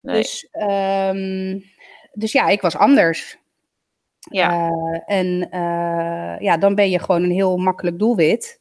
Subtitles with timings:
[0.00, 0.16] Nee.
[0.16, 1.58] Dus, ehm,
[2.12, 3.38] dus ja, ik was anders.
[4.30, 4.68] ja.
[4.68, 8.58] Eh, en eh, ja, dan ben je gewoon een heel makkelijk doelwit.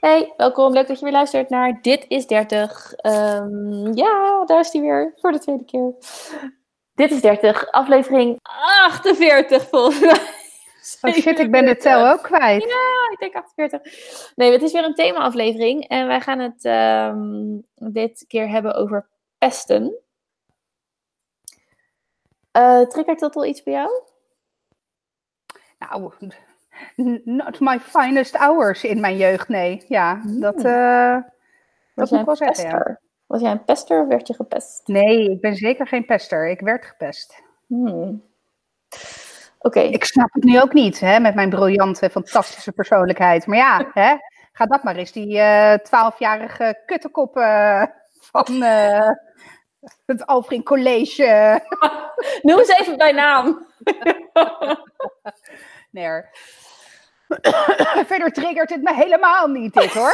[0.00, 0.72] Hey, welkom.
[0.72, 2.92] Leuk dat je weer luistert naar Dit is 30.
[2.94, 5.94] Ehm, ja, daar is die weer voor de tweede keer.
[6.94, 10.39] Dit is 30, aflevering 48 volgens mij.
[11.00, 12.62] Oh shit, ik ben de tel ook kwijt.
[12.62, 13.80] Ja, ik denk 48.
[14.36, 17.58] Nee, het is weer een thema-aflevering en wij gaan het ehm,
[17.92, 19.08] dit keer hebben over
[19.38, 19.98] pesten.
[22.50, 23.90] Eh triggert dat al iets bij jou?
[25.78, 26.12] Nou,
[27.24, 29.84] not my finest hours in mijn jeugd, nee.
[29.88, 30.64] Ja, dat, Hmm.
[30.64, 31.16] eh,
[31.94, 33.00] Was dat moet ik wel een zeggen, ja.
[33.26, 34.86] Was jij een pester of werd je gepest?
[34.88, 36.48] Nee, ik ben zeker geen pester.
[36.48, 37.42] Ik werd gepest.
[37.66, 38.22] Hmm.
[39.62, 43.46] Oké, Ik snap het nu ook niet, hè, met mijn briljante, fantastische persoonlijkheid.
[43.46, 44.16] Maar ja, hè,
[44.52, 45.42] ga dat maar eens, die
[45.82, 47.82] twaalfjarige kuttekop eh,
[48.20, 49.10] van eh,
[50.06, 51.60] het Alfring College.
[52.42, 53.66] noem eens even bij naam.
[55.90, 56.22] Nee.
[58.10, 60.12] Verder triggert het me helemaal niet, dit hoor.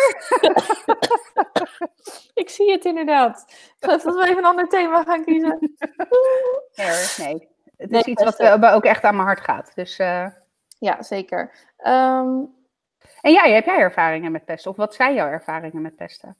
[2.35, 3.45] Ik zie het inderdaad.
[3.48, 5.77] Ik geloof dat we even een ander thema gaan kiezen.
[6.75, 7.48] Nee, nee.
[7.77, 9.73] Het Nee, is iets wat eh, ook echt aan mijn hart gaat.
[9.75, 10.27] Dus, eh,
[10.79, 11.51] Ja, zeker.
[11.77, 12.39] Ehm,
[13.21, 14.71] En jij, heb jij ervaringen met pesten?
[14.71, 16.37] Of wat zijn jouw ervaringen met pesten?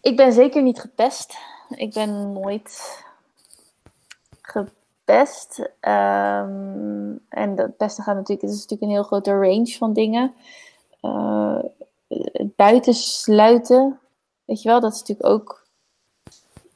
[0.00, 1.38] ik ben zeker niet gepest.
[1.68, 3.02] Ik ben nooit
[4.42, 5.70] gepest.
[5.80, 10.34] Ehm, en dat pesten gaat natuurlijk, het is natuurlijk een heel grote range van dingen.
[11.00, 11.58] Eh,
[12.08, 14.00] het buitensluiten,
[14.44, 15.59] weet je wel, dat is natuurlijk ook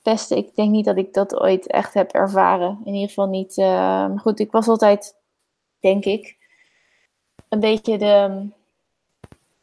[0.04, 0.36] pesten.
[0.36, 2.80] Ik denk niet dat ik dat ooit echt heb ervaren.
[2.84, 3.58] In ieder geval niet.
[3.58, 5.16] eh, maar goed, ik was altijd,
[5.80, 6.36] denk ik,
[7.48, 8.46] een beetje de.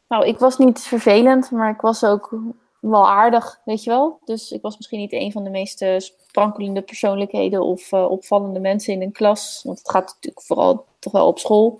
[0.08, 2.34] Nou, ik was niet vervelend, maar ik was ook
[2.80, 4.18] wel aardig, weet je wel.
[4.24, 8.60] Dus ik was misschien niet een van de meest eh, sprankelende persoonlijkheden of eh, opvallende
[8.60, 9.60] mensen in een klas.
[9.64, 11.78] Want het gaat natuurlijk vooral toch wel op school.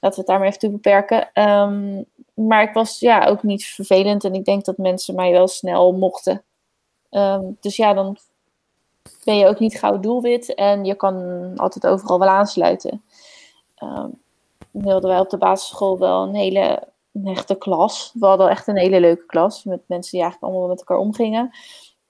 [0.00, 1.32] Laten we het daar maar even toe beperken.
[1.32, 2.02] Ehm,
[2.34, 5.92] maar ik was ja ook niet vervelend en ik denk dat mensen mij wel snel
[5.92, 6.44] mochten.
[7.12, 8.16] Ehm, dus ja, dan
[9.24, 11.16] ben je ook niet gauw doelwit en je kan
[11.56, 13.02] altijd overal wel aansluiten.
[13.74, 14.10] Ehm
[14.72, 18.10] we hadden wij op de basisschool wel een hele een echte klas.
[18.14, 21.50] We hadden echt een hele leuke klas met mensen die eigenlijk allemaal met elkaar omgingen.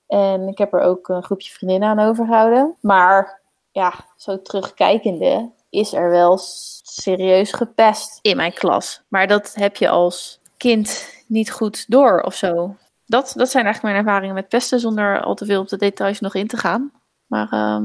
[0.06, 2.76] En ik heb er ook een groepje vriendinnen aan overgehouden.
[2.80, 3.40] Maar
[3.72, 6.38] ja, zo terugkijkende is er wel
[6.82, 9.02] serieus gepest in mijn klas.
[9.08, 12.76] Maar dat heb je als kind niet goed door of zo.
[13.12, 16.20] Dat, dat zijn eigenlijk mijn ervaringen met pesten, zonder al te veel op de details
[16.20, 16.92] nog in te gaan.
[17.26, 17.84] Maar, ehm,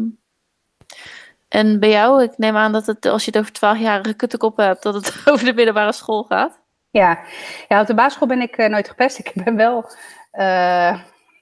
[1.48, 4.84] en bij jou, ik neem aan dat het, als je het over 12-jarige kuttekoppen hebt,
[4.84, 6.60] dat het over de middelbare school gaat.
[6.90, 7.20] Ja,
[7.68, 9.20] ja op de basisschool ben ik eh, nooit gepest.
[9.20, 9.90] Ik ben wel
[10.32, 11.00] eh,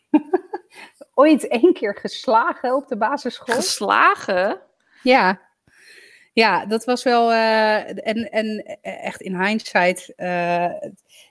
[1.13, 3.55] ooit één keer geslagen op de basisschool.
[3.55, 4.59] Geslagen?
[5.01, 5.39] Ja.
[6.35, 7.31] Ja, dat was wel.
[7.31, 10.13] eh, en, en echt in hindsight.
[10.15, 10.71] eh,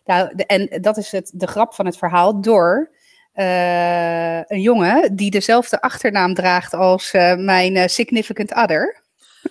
[0.04, 2.40] nou, de- en dat is het, de grap van het verhaal.
[2.40, 2.90] Door
[3.32, 9.02] eh, een jongen die dezelfde achternaam draagt als eh, mijn eh, significant other.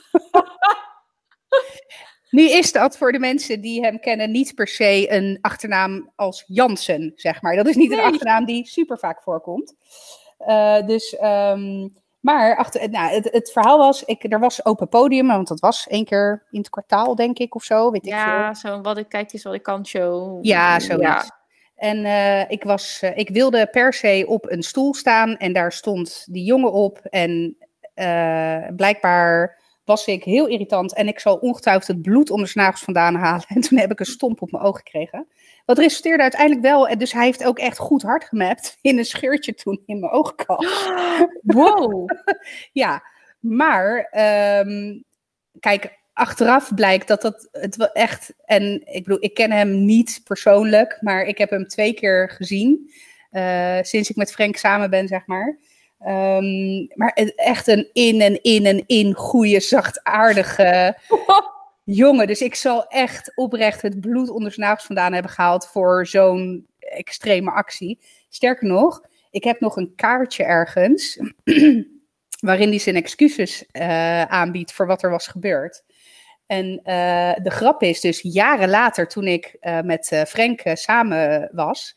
[2.30, 6.44] Nu is dat voor de mensen die hem kennen niet per se een achternaam als
[6.48, 7.56] Jansen, zeg maar.
[7.56, 9.76] Dat is niet een achternaam die super vaak voorkomt.
[10.38, 11.88] Eh, dus, ehm,
[12.24, 15.88] maar achter, nou, het, het verhaal was, ik, er was open podium, want dat was
[15.88, 18.22] één keer in het kwartaal, denk ik, of zo, weet ik veel.
[18.22, 20.46] Ja, zo'n wat ik kijk is wat ik kan show.
[20.46, 21.32] Ja, zoiets.
[21.76, 25.72] En eh, ik, was, eh, ik wilde per se op een stoel staan en daar
[25.72, 27.00] stond die jongen op.
[27.10, 27.58] En
[27.94, 32.84] eh, blijkbaar was ik heel irritant en ik zal ongetwijfeld het bloed onder zijn nagels
[32.84, 33.46] vandaan halen.
[33.56, 35.28] En toen heb ik een stomp op mijn oog gekregen.
[35.66, 39.06] Wat resulteerde uiteindelijk wel, en dus hij heeft ook echt goed hard gemapt in een
[39.06, 40.88] scheurtje toen in mijn oogkas.
[41.42, 42.10] Wow.
[42.72, 43.04] Ja,
[43.40, 45.00] maar ehm,
[45.60, 48.34] kijk, achteraf blijkt dat dat het wel echt.
[48.46, 52.92] En ik bedoel, ik ken hem niet persoonlijk, maar ik heb hem twee keer gezien.
[53.32, 55.58] eh, sinds ik met Frank samen ben, zeg maar.
[56.00, 60.98] Ehm, maar echt een in en in en in goede, zachtaardige
[61.84, 62.28] jongen.
[62.28, 67.52] Dus ik zal echt oprecht het bloed onder zijn vandaan hebben gehaald voor zo'n extreme
[67.52, 68.00] actie.
[68.30, 69.02] Sterker nog,
[69.32, 71.20] ik heb nog een kaartje ergens
[72.40, 75.84] waarin hij zijn excuses eh, aanbiedt voor wat er was gebeurd.
[76.46, 81.96] En eh, de grap is dus, jaren later, toen ik eh, met Frank samen was,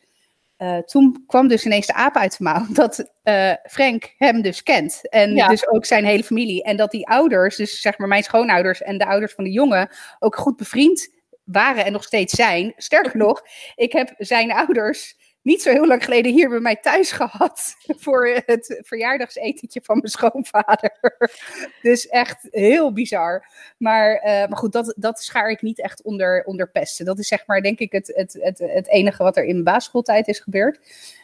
[0.56, 4.62] eh, toen kwam dus ineens de aap uit de mouw dat eh, Frank hem dus
[4.62, 5.08] kent.
[5.08, 5.48] En Ja.
[5.48, 6.62] dus ook zijn hele familie.
[6.62, 9.88] En dat die ouders, dus zeg maar mijn schoonouders en de ouders van de jongen,
[10.18, 11.14] ook goed bevriend
[11.44, 12.72] waren en nog steeds zijn.
[12.76, 13.42] Sterker nog,
[13.74, 17.76] ik heb zijn ouders niet zo heel lang geleden hier bij mij thuis gehad.
[18.04, 20.94] Voor het verjaardagsetentje van mijn schoonvader.
[21.82, 23.46] Dus echt heel bizar.
[23.78, 27.04] Maar, uh, maar goed, dat, dat schaar ik niet echt onder, onder pesten.
[27.04, 29.64] Dat is zeg maar denk ik het, het, het, het enige wat er in mijn
[29.64, 30.78] basisschooltijd is gebeurd.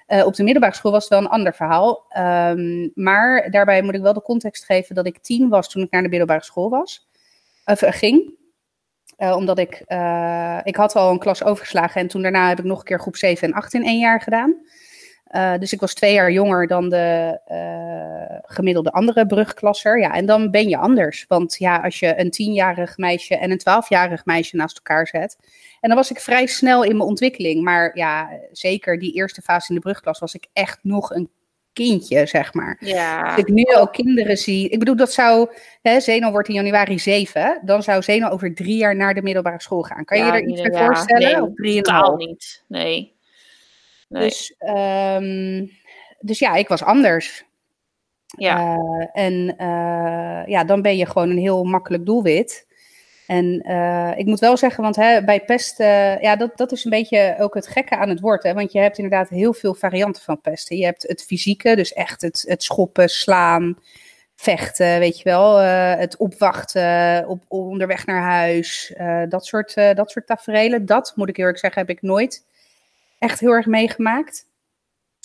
[0.09, 2.07] Uh, op de middelbare school was het wel een ander verhaal.
[2.19, 5.91] Um, maar daarbij moet ik wel de context geven dat ik tien was toen ik
[5.91, 7.09] naar de middelbare school was.
[7.65, 8.41] Of, uh, ging.
[9.23, 12.65] Uh, omdat ik, uh, ik had al een klas overgeslagen en toen daarna heb ik
[12.65, 14.55] nog een keer groep 7 en 8 in één jaar gedaan.
[15.31, 17.39] Uh, dus ik was twee jaar jonger dan de
[18.45, 20.01] gemiddelde andere brugklasser.
[20.01, 21.25] Ja, en dan ben je anders.
[21.29, 25.37] Want ja, als je een tienjarig meisje en een twaalfjarig meisje naast elkaar zet.
[25.81, 27.63] En dan was ik vrij snel in mijn ontwikkeling.
[27.63, 31.31] Maar ja, zeker die eerste fase in de brugklas was ik echt nog een
[31.73, 32.77] kindje, zeg maar.
[32.81, 33.23] Ja.
[33.23, 34.69] Als ik nu ook kinderen zie.
[34.69, 35.51] Ik bedoel, dat zou.
[35.83, 37.61] Hè, Zeno wordt in januari 7.
[37.65, 40.05] Dan zou Zeno over drie jaar naar de middelbare school gaan.
[40.05, 41.33] Kan Ja, je er iets bij ja, voorstellen?
[41.33, 42.65] nee, Of drie Totaal niet.
[42.69, 43.13] Nee.
[44.09, 44.23] nee.
[44.25, 45.67] Dus, ehm,
[46.21, 47.45] dus ja, ik was anders.
[48.27, 48.77] ja.
[48.77, 52.67] Eh, en eh, ja, dan ben je gewoon een heel makkelijk doelwit.
[53.27, 56.91] En eh, ik moet wel zeggen, want hè, bij pesten, ja, dat, dat is een
[56.91, 58.43] beetje ook het gekke aan het woord.
[58.43, 58.55] Hè?
[58.55, 60.77] Want je hebt inderdaad heel veel varianten van pesten.
[60.77, 63.79] Je hebt het fysieke, dus echt het, het schoppen, slaan,
[64.37, 65.61] vechten, weet je wel.
[65.61, 70.87] eh, het opwachten, op, onderweg naar huis, eh, dat, soort, eh dat soort tafereelen.
[70.87, 72.45] Dat, moet ik erg zeggen, heb ik nooit
[73.19, 74.47] echt heel erg meegemaakt.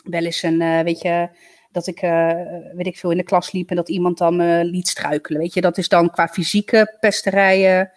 [0.04, 1.30] Wel eens een, eh, weet je,
[1.78, 2.32] dat ik, eh,
[2.74, 5.42] weet ik veel, in de klas liep en dat iemand dan me liet struikelen.
[5.42, 7.92] Weet je, dat is dan qua fysieke pesterijen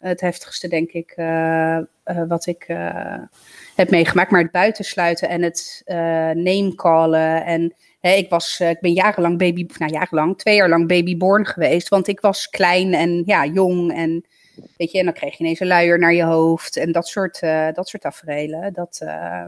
[0.00, 1.84] het heftigste, denk ik, eh, eh,
[2.28, 3.18] wat ik eh,
[3.76, 4.30] heb meegemaakt.
[4.30, 5.96] Maar het buitensluiten en het eh
[6.30, 7.74] name-callen en...
[8.00, 11.88] Hè, ik, was, eh, ik ben jarenlang baby, nou jarenlang, twee jaar lang babyborn geweest.
[11.88, 13.92] Want ik was klein en ja, jong.
[13.92, 14.24] En,
[14.76, 16.76] weet je, en dan kreeg je ineens een luier naar je hoofd.
[16.76, 18.72] En dat soort, eh dat soort tafereelen.
[18.72, 19.44] Dat, eh,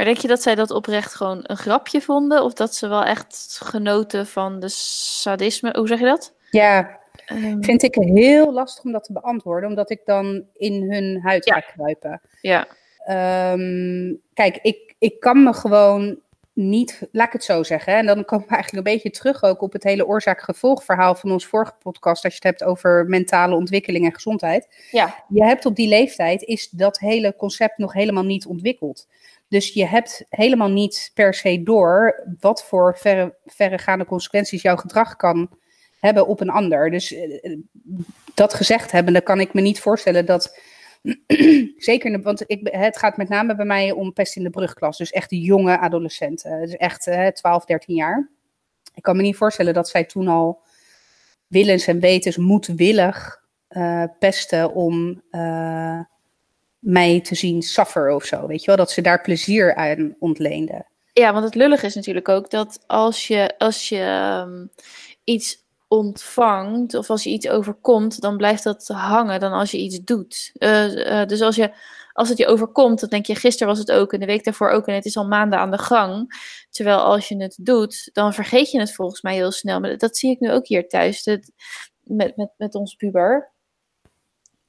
[0.00, 2.42] Maar denk je dat zij dat oprecht gewoon een grapje vonden?
[2.42, 5.74] Of dat ze wel echt genoten van de sadisme?
[5.78, 6.34] Hoe zeg je dat?
[6.50, 9.68] ja, Ehm, vind ik heel lastig om dat te beantwoorden.
[9.68, 11.54] Omdat ik dan in hun huid Ja.
[11.54, 12.20] ga kruipen.
[12.40, 12.66] ja.
[13.04, 16.18] Ehm, kijk, ik, ik kan me gewoon
[16.52, 17.92] niet, laat ik het zo zeggen.
[17.92, 21.30] Hè, en dan komen we eigenlijk een beetje terug ook op het hele oorzaak-gevolgverhaal van
[21.32, 22.24] ons vorige podcast.
[22.24, 24.68] Als je het hebt over mentale ontwikkeling en gezondheid.
[24.90, 25.24] ja.
[25.28, 29.06] Je hebt op die leeftijd, is dat hele concept nog helemaal niet ontwikkeld.
[29.50, 35.16] Dus je hebt helemaal niet per se door wat voor verre, verregaande consequenties jouw gedrag
[35.16, 35.58] kan
[36.00, 36.90] hebben op een ander.
[36.90, 37.56] Dus eh,
[38.34, 40.58] dat gezegd hebben, dan kan ik me niet voorstellen dat.
[41.76, 44.98] Zeker, want ik, het gaat met name bij mij om pest in de brugklas.
[44.98, 46.60] Dus echt de jonge adolescenten.
[46.60, 48.30] Dus echt eh, 12, 13 jaar.
[48.94, 50.62] Ik kan me niet voorstellen dat zij toen al
[51.46, 56.00] willens en wetens moedwillig eh, pesten om eh,
[56.80, 58.46] mij te zien suffer of zo.
[58.46, 60.86] Weet je wel, dat ze daar plezier aan ontleenden.
[61.12, 64.66] Ja, want het lullig is natuurlijk ook dat als je, als je ehm,
[65.24, 70.00] iets ontvangt of als je iets overkomt, dan blijft dat hangen dan als je iets
[70.04, 70.50] doet.
[70.54, 71.72] Eh, eh, dus als, je,
[72.12, 74.70] als het je overkomt, dan denk je, gisteren was het ook en de week daarvoor
[74.70, 76.28] ook en het is al maanden aan de gang.
[76.70, 79.80] Terwijl als je het doet, dan vergeet je het volgens mij heel snel.
[79.80, 81.52] Maar dat zie ik nu ook hier thuis dat,
[82.02, 83.52] met, met, met ons puber.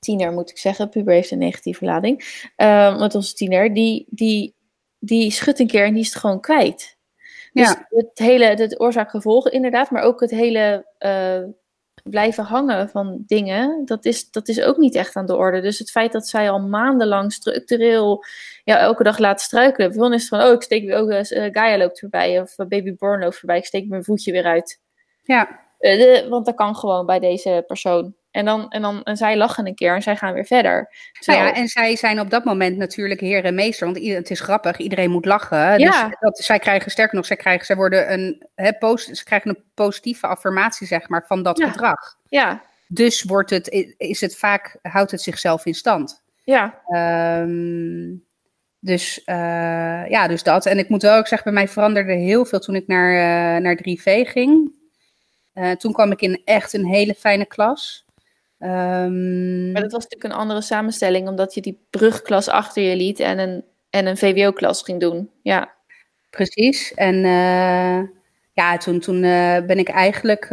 [0.02, 2.44] Tiener moet ik zeggen, puber heeft een negatieve lading.
[2.56, 4.56] Eh, met onze tiener, die, die,
[5.00, 6.98] die schudt een keer en die is het gewoon kwijt.
[7.54, 7.86] Dus Ja.
[7.90, 11.42] het hele, het oorzaak-gevolg inderdaad, maar ook het hele eh,
[12.04, 15.62] blijven hangen van dingen, dat is, dat is ook niet echt aan de orde.
[15.62, 18.24] Dus het feit dat zij al maandenlang structureel
[18.64, 19.94] ja, elke dag laat struikelen.
[19.94, 22.66] Voor is het van, oh, ik steek weer, ook eh, Gaia loopt voorbij, of eh,
[22.68, 24.80] Baby Born loopt voorbij, ik steek mijn voetje weer uit.
[25.24, 28.14] Ja, de- want dat kan gewoon bij deze persoon.
[28.32, 30.94] En, dan, en, dan, en zij lachen een keer en zij gaan weer verder.
[31.26, 33.86] nou ja, en zij zijn op dat moment natuurlijk heer en meester.
[33.86, 35.80] Want ieder- het is grappig, iedereen moet lachen.
[35.80, 36.08] Ja.
[36.08, 39.50] Dus dat, zij krijgen, sterker nog, zij, krijgen, zij worden een, hè, post, ze krijgen
[39.50, 41.70] een positieve affirmatie zeg maar, van dat Ja.
[41.70, 42.18] gedrag.
[42.30, 46.24] ja, Dus wordt het, is het vaak, houdt het zichzelf in stand.
[46.44, 48.16] ja, Ehm,
[48.80, 49.36] dus eh,
[50.10, 50.66] ja, dus dat.
[50.66, 53.12] En ik moet wel ook zeggen, bij mij veranderde heel veel toen ik naar,
[53.56, 54.80] eh, naar 3V ging.
[55.54, 58.06] Eh, toen kwam ik in echt een hele fijne klas.
[58.60, 63.20] Ehm, maar dat was natuurlijk een andere samenstelling, omdat je die brugklas achter je liet
[63.20, 65.30] en een, en een VWO-klas ging doen.
[65.42, 65.74] Ja,
[66.30, 66.94] Precies.
[66.94, 68.08] En eh,
[68.54, 70.50] ja, toen, toen eh, ben ik eigenlijk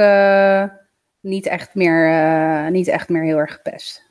[1.20, 4.06] niet, echt meer, niet echt meer heel erg gepest.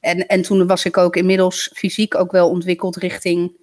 [0.00, 3.58] En, en toen was ik ook inmiddels fysiek ook wel ontwikkeld richting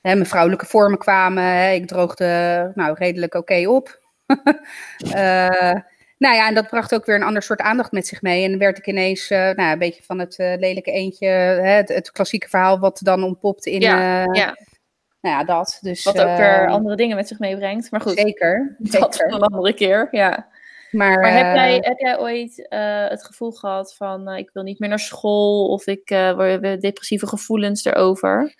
[0.00, 1.42] hè, mijn vrouwelijke vormen kwamen.
[1.42, 3.98] Hè, ik droogde nou, redelijk oké op.
[5.10, 5.74] Eh,
[6.18, 8.44] Nou ja, en dat bracht ook weer een ander soort aandacht met zich mee.
[8.44, 11.68] En dan werd ik ineens uh, nou, een beetje van het uh, lelijke eentje, hè,
[11.68, 13.80] het, het, klassieke verhaal wat dan ontpopt in.
[13.80, 14.56] Ja, uh, ja.
[15.20, 15.78] Nou ja, dat.
[15.80, 17.90] Dus, wat ook weer andere dingen met zich meebrengt.
[17.90, 18.76] Maar goed, zeker.
[18.78, 19.34] Dat zeker.
[19.34, 20.48] een andere keer, ja.
[20.90, 22.66] Maar, maar heb, jij, heb jij ooit
[23.08, 27.84] het gevoel gehad van ik wil niet meer naar school of ik word depressieve gevoelens
[27.84, 28.54] erover?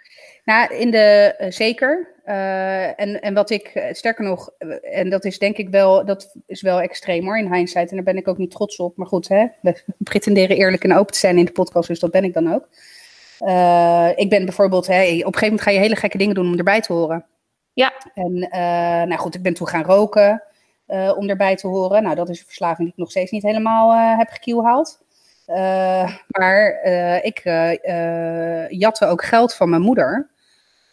[0.45, 2.16] Nou, in de, zeker.
[2.27, 4.51] Uh, en, en wat ik, sterker nog,
[4.83, 7.91] en dat is denk ik wel, dat is wel extreem hoor in hindsight.
[7.91, 8.97] En daar ben ik ook niet trots op.
[8.97, 12.11] Maar goed, hè, we pretenderen eerlijk en open te zijn in de podcast, dus dat
[12.11, 12.69] ben ik dan ook.
[13.41, 16.47] Uh, ik ben bijvoorbeeld, hè, op een gegeven moment ga je hele gekke dingen doen
[16.47, 17.25] om erbij te horen.
[17.73, 17.93] Ja.
[18.15, 18.51] En uh,
[19.09, 20.43] nou goed, ik ben toen gaan roken
[21.17, 22.03] om erbij te horen.
[22.03, 25.03] Nou, dat is een verslaving die ik nog steeds niet helemaal heb gekielhaald.
[26.27, 26.83] maar
[27.23, 27.43] ik
[28.69, 30.31] jatte ook geld van mijn moeder.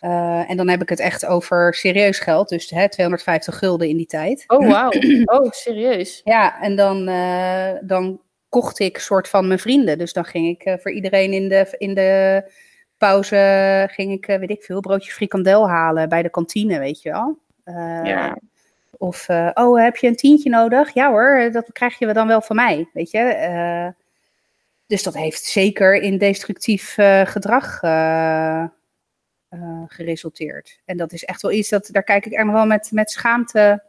[0.03, 3.97] Uh, en dan heb ik het echt over serieus geld, dus hè, 250 gulden in
[3.97, 4.43] die tijd.
[4.47, 4.89] Oh, wauw.
[5.25, 6.21] Oh, serieus.
[6.23, 9.97] ja, en dan, uh, dan kocht ik soort van mijn vrienden.
[9.97, 12.43] Dus dan ging ik uh, voor iedereen in de, in de
[12.97, 17.39] pauze, ging ik, weet ik veel, broodje frikandel halen bij de kantine, weet je wel.
[18.03, 18.37] ja.
[18.97, 20.93] Of, oh, heb je een tientje nodig?
[20.93, 23.93] Ja hoor, dat krijg je dan wel van mij, weet je.
[24.87, 26.93] dus dat heeft zeker in destructief
[27.23, 27.81] gedrag
[29.87, 30.79] geresulteerd.
[30.85, 33.83] En dat is echt wel iets dat, daar kijk ik echt wel met, met schaamte,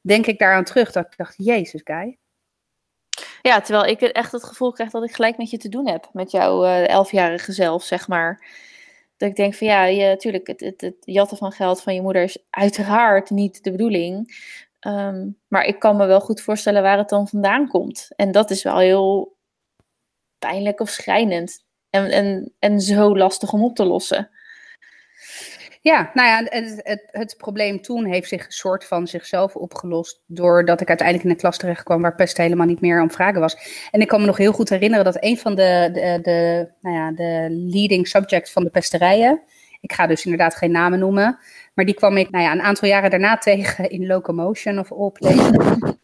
[0.00, 0.92] denk ik daaraan terug.
[0.92, 2.16] Dat ik dacht, jezus, Guy.
[3.42, 6.08] Ja, terwijl ik echt het gevoel krijg dat ik gelijk met je te doen heb.
[6.12, 8.46] Met jouw uh, elfjarige zelf, zeg maar.
[9.16, 12.02] Dat ik denk van ja, je, tuurlijk, het, het, het, jatten van geld van je
[12.02, 14.40] moeder is uiteraard niet de bedoeling.
[14.86, 18.08] Um, maar ik kan me wel goed voorstellen waar het dan vandaan komt.
[18.16, 19.36] En dat is wel heel
[20.38, 21.64] pijnlijk of schrijnend.
[21.90, 24.30] En, en, en zo lastig om op te lossen.
[25.82, 30.22] Ja, nou ja, het, het, het, probleem toen heeft zich een soort van zichzelf opgelost.
[30.26, 33.40] Doordat ik uiteindelijk in een klas terecht kwam waar pest helemaal niet meer om vragen
[33.40, 33.86] was.
[33.90, 36.96] En ik kan me nog heel goed herinneren dat een van de, de, de, nou
[36.96, 39.42] ja, de leading subjects van de pesterijen.
[39.80, 41.38] Ik ga dus inderdaad geen namen noemen.
[41.74, 45.10] Maar die kwam ik nou ja, een aantal jaren daarna tegen in Locomotion of All
[45.10, 45.56] Places.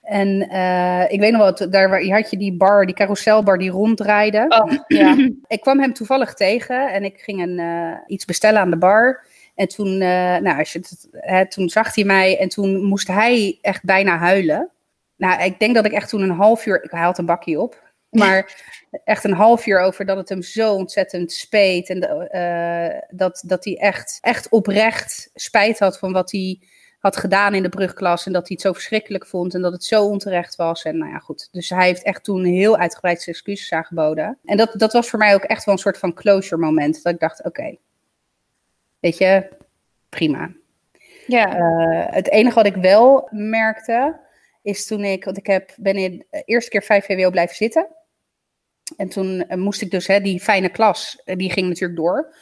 [0.02, 4.44] En uh, ik weet nog wel, daar had je die bar, die carouselbar die ronddraaide.
[4.48, 5.16] Oh, ja.
[5.46, 9.26] ik kwam hem toevallig tegen en ik ging een, uh, iets bestellen aan de bar.
[9.58, 13.08] En toen, uh, nou, als je het, hè, toen zag hij mij en toen moest
[13.08, 14.70] hij echt bijna huilen.
[15.16, 17.82] Nou, ik denk dat ik echt toen een half uur, ik had een bakje op,
[18.10, 18.62] maar
[19.04, 21.90] echt een half uur over dat het hem zo ontzettend speet.
[21.90, 26.60] En uh, dat, dat hij echt, echt oprecht spijt had van wat hij
[26.98, 28.26] had gedaan in de brugklas.
[28.26, 30.82] En dat hij het zo verschrikkelijk vond en dat het zo onterecht was.
[30.82, 31.48] En nou ja, goed.
[31.52, 34.38] Dus hij heeft echt toen heel uitgebreid zijn excuses aangeboden.
[34.44, 37.02] En dat, dat was voor mij ook echt wel een soort van closure moment.
[37.02, 37.76] Dat ik dacht, oké,
[39.08, 39.48] weet je,
[40.08, 40.50] prima.
[41.26, 41.58] Ja.
[41.58, 44.20] Uh, het enige wat ik wel merkte,
[44.62, 47.86] is toen ik, want ik heb, ben in de eerste keer 5 VWO blijven zitten.
[48.96, 52.34] En toen uh, moest ik dus, hè, die fijne klas, uh, die ging natuurlijk door.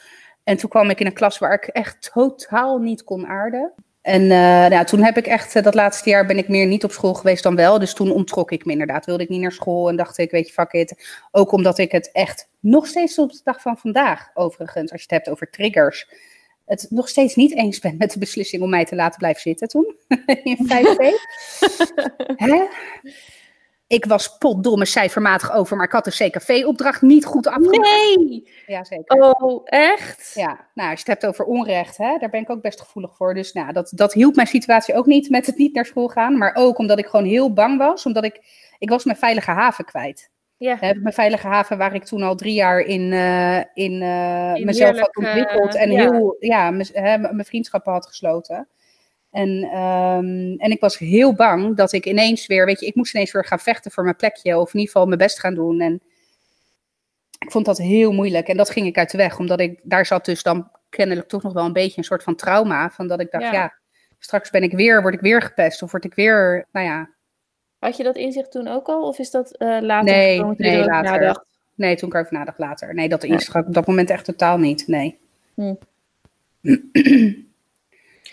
[0.43, 3.73] En toen kwam ik in een klas waar ik echt totaal niet kon aarden.
[4.01, 7.13] En nou, toen heb ik echt, dat laatste jaar ben ik meer niet op school
[7.13, 7.79] geweest dan wel.
[7.79, 9.05] Dus toen onttrok ik me inderdaad.
[9.05, 11.19] Wilde ik niet naar school en dacht ik, weet je, fuck it.
[11.31, 15.07] Ook omdat ik het echt nog steeds op de dag van vandaag, overigens, als je
[15.07, 16.07] het hebt over triggers
[16.67, 19.67] het nog steeds niet eens ben met de beslissing om mij te laten blijven zitten
[19.67, 19.95] toen,
[20.43, 20.95] in 5
[22.45, 22.65] Hè?
[23.87, 28.17] Ik was potdomme cijfermatig over, maar ik had de CKV-opdracht niet goed afgemaakt.
[28.17, 28.49] Nee!
[28.65, 29.21] Ja, zeker.
[29.21, 30.31] Oh, echt?
[30.33, 33.15] Ja, nou, als je het hebt over onrecht, hè, daar ben ik ook best gevoelig
[33.15, 33.33] voor.
[33.33, 36.37] Dus nou, dat, dat hielp mijn situatie ook niet met het niet naar school gaan.
[36.37, 38.41] Maar ook omdat ik gewoon heel bang was, omdat ik,
[38.79, 40.29] ik was mijn veilige haven kwijt.
[40.57, 40.77] Ja.
[40.79, 44.65] Heb mijn veilige haven, waar ik toen al drie jaar in, uh, in, uh, in
[44.65, 45.99] mezelf had ontwikkeld en ja.
[45.99, 48.67] heel, ja, mijn vriendschappen had gesloten.
[49.31, 53.13] En, um, en ik was heel bang dat ik ineens weer, weet je, ik moest
[53.13, 55.81] ineens weer gaan vechten voor mijn plekje, of in ieder geval mijn best gaan doen.
[55.81, 56.01] En
[57.39, 60.05] ik vond dat heel moeilijk en dat ging ik uit de weg, omdat ik, daar
[60.05, 63.19] zat dus dan kennelijk toch nog wel een beetje een soort van trauma, van dat
[63.19, 63.73] ik dacht, ja, ja
[64.19, 67.09] straks ben ik weer, word ik weer gepest, of word ik weer, nou ja,
[67.79, 69.07] had je dat inzicht toen ook al?
[69.07, 71.11] Of is dat uh, later nee, toen nee, later.
[71.11, 71.45] Nadacht?
[71.75, 72.93] Nee, toen ik erover nadacht later.
[72.93, 74.87] Nee, dat inzicht had ik op dat moment echt totaal niet.
[74.87, 75.17] Nee.
[75.53, 75.73] Hm.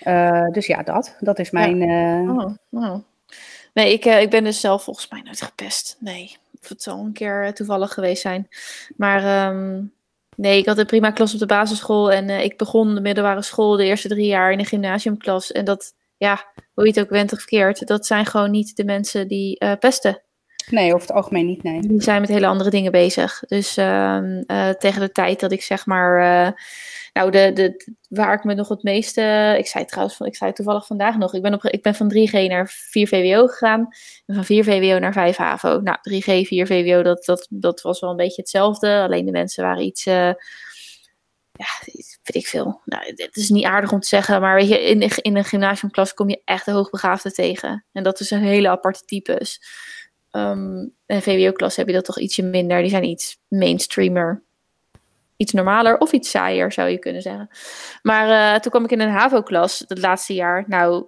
[0.07, 1.17] uh, dus ja, dat.
[1.21, 1.79] Dat is mijn...
[1.79, 2.21] Ja.
[2.21, 2.39] Uh...
[2.39, 2.97] Oh, oh.
[3.75, 5.97] Nee, ik, ik ben dus zelf volgens mij nooit gepest.
[6.01, 8.49] Nee, of het zal een keer toevallig geweest zijn.
[8.97, 9.93] Maar um,
[10.37, 12.13] nee, ik had een prima klas op de basisschool.
[12.13, 15.53] En ik begon de middelbare school de eerste drie jaar in een gymnasiumklas.
[15.53, 18.85] En dat ja, hoe je het ook went of verkeerd, dat zijn gewoon niet de
[18.85, 20.23] mensen die uh, pesten.
[20.71, 21.81] Nee, over het algemeen niet, nee.
[21.81, 23.43] Die zijn met hele andere dingen bezig.
[23.47, 26.53] Dus uh, uh, tegen de tijd dat ik zeg maar uh,
[27.13, 29.55] Nou, de, de, waar ik me nog het meeste.
[29.59, 31.35] Ik zei trouwens, ik zei toevallig vandaag nog.
[31.35, 33.89] Ik ben, op, ik ben van 3G naar 4 VWO gegaan.
[34.27, 35.81] En van 4 VWO naar 5 HAVO.
[35.81, 39.01] Nou, 3G, 4 VWO, dat, dat, dat was wel een beetje hetzelfde.
[39.03, 40.07] Alleen de mensen waren iets.
[41.57, 42.81] Ja, weet ik veel.
[42.85, 46.15] Nou, het is niet aardig om te zeggen, maar weet je, in, in een gymnasiumklas
[46.15, 47.85] kom je echt de hoogbegaafden tegen.
[47.93, 49.61] En dat is een hele aparte types.
[50.33, 52.81] Um, en VWO-klas heb je dat toch ietsje minder.
[52.81, 54.43] Die zijn iets mainstreamer.
[55.37, 57.49] Iets normaler of iets saaier, zou je kunnen zeggen.
[58.03, 60.65] Maar uh, toen kwam ik in een HAVO-klas, het laatste jaar.
[60.67, 61.05] Nou,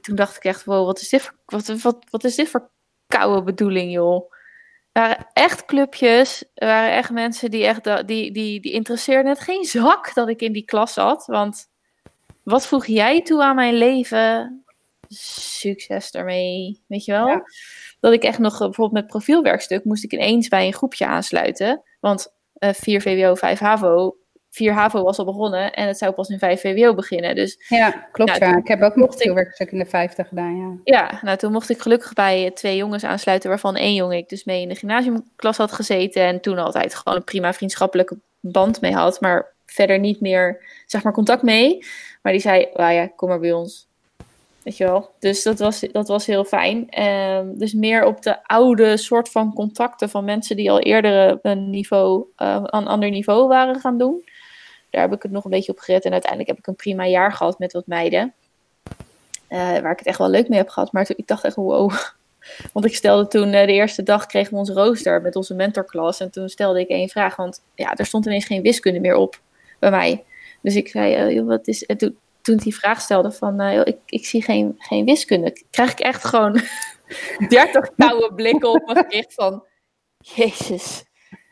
[0.00, 2.70] toen dacht ik echt, wow, wat is dit voor, wat, wat, wat is dit voor
[3.06, 4.32] koude bedoeling, joh.
[4.94, 9.40] Er waren echt clubjes, er waren echt mensen die echt, die, die, die interesseerden het
[9.40, 11.26] geen zak dat ik in die klas zat.
[11.26, 11.70] Want
[12.42, 14.64] wat voeg jij toe aan mijn leven?
[15.08, 17.28] Succes ermee, weet je wel?
[17.28, 17.44] Ja
[18.04, 21.82] dat ik echt nog eh, bijvoorbeeld met profielwerkstuk moest ik ineens bij een groepje aansluiten.
[22.00, 24.16] Want uh, 4 VWO, 5 HAVO.
[24.54, 27.34] 4 HAVO was al begonnen en het zou pas in 5 VWO beginnen.
[27.34, 28.58] Dus, ja, klopt nou, ja.
[28.58, 30.72] Ik heb ook nog profielwerkstuk in de vijfde gedaan, ja.
[30.84, 34.44] Ja, nou toen mocht ik gelukkig bij twee jongens aansluiten, waarvan één jongen ik dus
[34.44, 36.22] mee in de gymnasiumklas had gezeten.
[36.22, 39.20] En toen altijd gewoon een prima vriendschappelijke band mee had.
[39.20, 41.78] Maar verder niet meer, zeg maar, contact mee.
[42.22, 43.86] Maar die zei, nou ja, kom maar bij ons.
[44.62, 45.10] Weet je wel?
[45.18, 47.02] Dus dat was, dat was heel fijn.
[47.02, 51.70] Um, dus meer op de oude soort van contacten van mensen die al eerder een,
[51.70, 54.24] niveau, uh, een ander niveau waren gaan doen.
[54.94, 56.04] Daar heb ik het nog een beetje op gered.
[56.04, 58.34] En uiteindelijk heb ik een prima jaar gehad met wat meiden.
[59.48, 60.92] Uh, waar ik het echt wel leuk mee heb gehad.
[60.92, 61.92] Maar toen, ik dacht echt, wow.
[62.72, 66.20] Want ik stelde toen, uh, de eerste dag kregen we onze rooster met onze mentorklas.
[66.20, 67.36] En toen stelde ik één vraag.
[67.36, 69.40] Want ja, er stond ineens geen wiskunde meer op
[69.78, 70.24] bij mij.
[70.60, 71.86] Dus ik zei, joh, wat is...
[71.86, 75.92] En toen, toen die vraag stelde van, uh, ik, ik zie geen, geen wiskunde, krijg
[75.92, 76.60] ik echt gewoon
[77.48, 79.64] 30 koude blikken op mijn gezicht van,
[80.18, 81.04] jezus.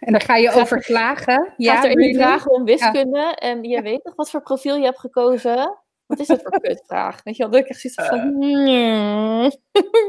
[0.03, 1.55] En dan ga je over klagen.
[1.57, 4.85] Ja, gaat er in vragen om wiskunde en je weet nog wat voor profiel je
[4.85, 5.79] hebt gekozen.
[6.07, 7.23] Wat is dat voor kutvraag?
[7.23, 9.45] Weet je wel, dat ik echt zoiets van, uh.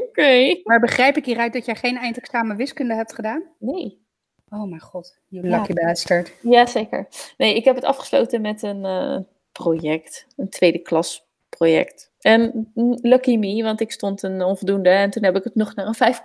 [0.08, 0.60] oké.
[0.62, 3.42] Maar begrijp ik hieruit dat jij geen eindexamen wiskunde hebt gedaan?
[3.58, 4.02] Nee.
[4.48, 5.86] Oh mijn god, you lucky ja.
[5.86, 6.32] bastard.
[6.42, 7.08] Ja, zeker.
[7.36, 9.18] Nee, ik heb het afgesloten met een, uh,
[9.52, 12.12] project, een tweede klas project.
[12.20, 12.70] En
[13.02, 16.14] lucky me, want ik stond een onvoldoende en toen heb ik het nog naar een
[16.14, 16.20] 5,4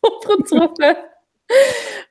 [0.12, 0.96] opgetrokken.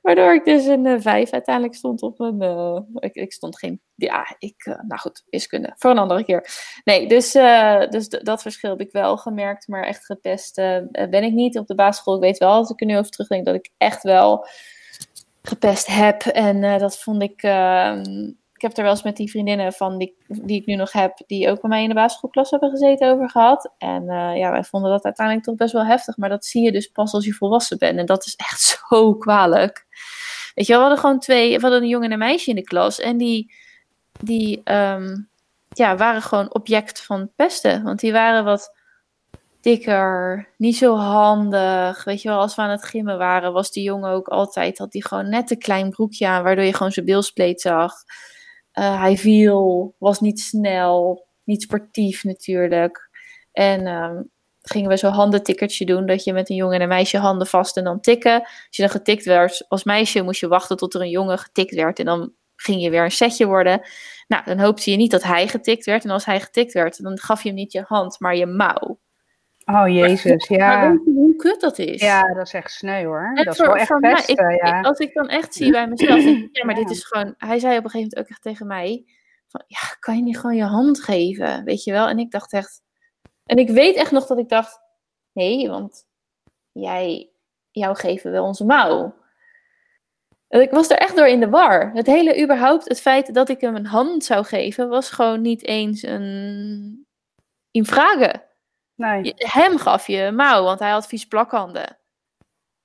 [0.04, 2.42] Waardoor ik dus een 5 uiteindelijk stond op een.
[2.42, 3.80] Uh, ik, ik, stond geen.
[3.94, 4.66] Ja, ik.
[4.66, 5.72] Uh, nou goed, wiskunde.
[5.76, 6.48] Voor een andere keer.
[6.84, 7.32] Nee, dus,
[7.90, 9.68] dus dat verschil heb ik wel gemerkt.
[9.68, 10.54] Maar echt gepest
[10.90, 12.14] ben ik niet op de basisschool.
[12.14, 14.46] Ik weet wel, als ik er nu over terugdenk, dat ik echt wel
[15.42, 16.22] gepest heb.
[16.22, 20.16] En dat vond ik ehm, ik heb er wel eens met die vriendinnen van die,
[20.26, 23.30] die ik nu nog heb, die ook bij mij in de basisschoolklas hebben gezeten, over
[23.30, 23.72] gehad.
[23.78, 26.16] En uh, ja, wij vonden dat uiteindelijk toch best wel heftig.
[26.16, 27.98] Maar dat zie je dus pas als je volwassen bent.
[27.98, 29.86] En dat is echt zo kwalijk.
[30.54, 32.62] Weet je, we hadden gewoon twee, we hadden een jongen en een meisje in de
[32.62, 33.00] klas.
[33.00, 33.54] En die,
[34.20, 35.28] die um,
[35.68, 37.82] ja, waren gewoon object van pesten.
[37.82, 38.72] Want die waren wat
[39.60, 42.04] dikker, niet zo handig.
[42.04, 44.92] Weet je wel, als we aan het gimmen waren, was die jongen ook altijd, had
[44.92, 47.94] die gewoon net een klein broekje aan, waardoor je gewoon zijn bilspleet zag.
[48.78, 53.10] Uh, hij viel, was niet snel, niet sportief natuurlijk.
[53.52, 57.18] En um, gingen we zo'n handentikkertje doen, dat je met een jongen en een meisje
[57.18, 58.40] handen vast en dan tikken.
[58.40, 61.74] Als je dan getikt werd als meisje, moest je wachten tot er een jongen getikt
[61.74, 63.80] werd en dan ging je weer een setje worden.
[64.26, 66.04] Nou, dan hoopte je niet dat hij getikt werd.
[66.04, 68.98] En als hij getikt werd, dan gaf je hem niet je hand, maar je mouw.
[69.64, 70.76] Oh jezus, ja.
[70.76, 72.00] Maar weet je hoe kut dat is?
[72.00, 73.32] Ja, dat is echt sneu hoor.
[73.34, 74.80] En dat voor, is wel echt best, mij, ik, ja.
[74.80, 77.34] Als ik dan echt zie bij mezelf, denk ik, ja, maar dit is gewoon...
[77.38, 79.04] Hij zei op een gegeven moment ook echt tegen mij,
[79.48, 82.08] van, ja, kan je niet gewoon je hand geven, weet je wel?
[82.08, 82.82] En ik dacht echt...
[83.46, 84.80] En ik weet echt nog dat ik dacht,
[85.32, 86.06] nee, want
[86.72, 87.30] jij,
[87.70, 89.14] jou geven wel onze mouw.
[90.48, 91.90] En ik was er echt door in de war.
[91.94, 95.66] Het hele überhaupt, het feit dat ik hem een hand zou geven, was gewoon niet
[95.66, 97.06] eens een...
[97.70, 98.42] in vragen.
[98.94, 99.32] Nee.
[99.36, 101.98] Hem gaf je een mouw, want hij had vies plakhanden.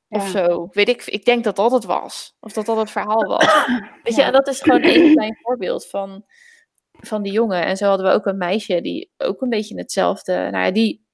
[0.07, 0.17] Ja.
[0.17, 0.67] Of zo.
[0.71, 2.35] Weet ik, ik denk dat dat het was.
[2.39, 3.65] Of dat dat het verhaal was.
[4.03, 6.25] Weet je, en dat is gewoon een klein voorbeeld van,
[6.91, 7.65] van die jongen.
[7.65, 10.33] En zo hadden we ook een meisje die ook een beetje hetzelfde.
[10.33, 11.07] Nou ja, die.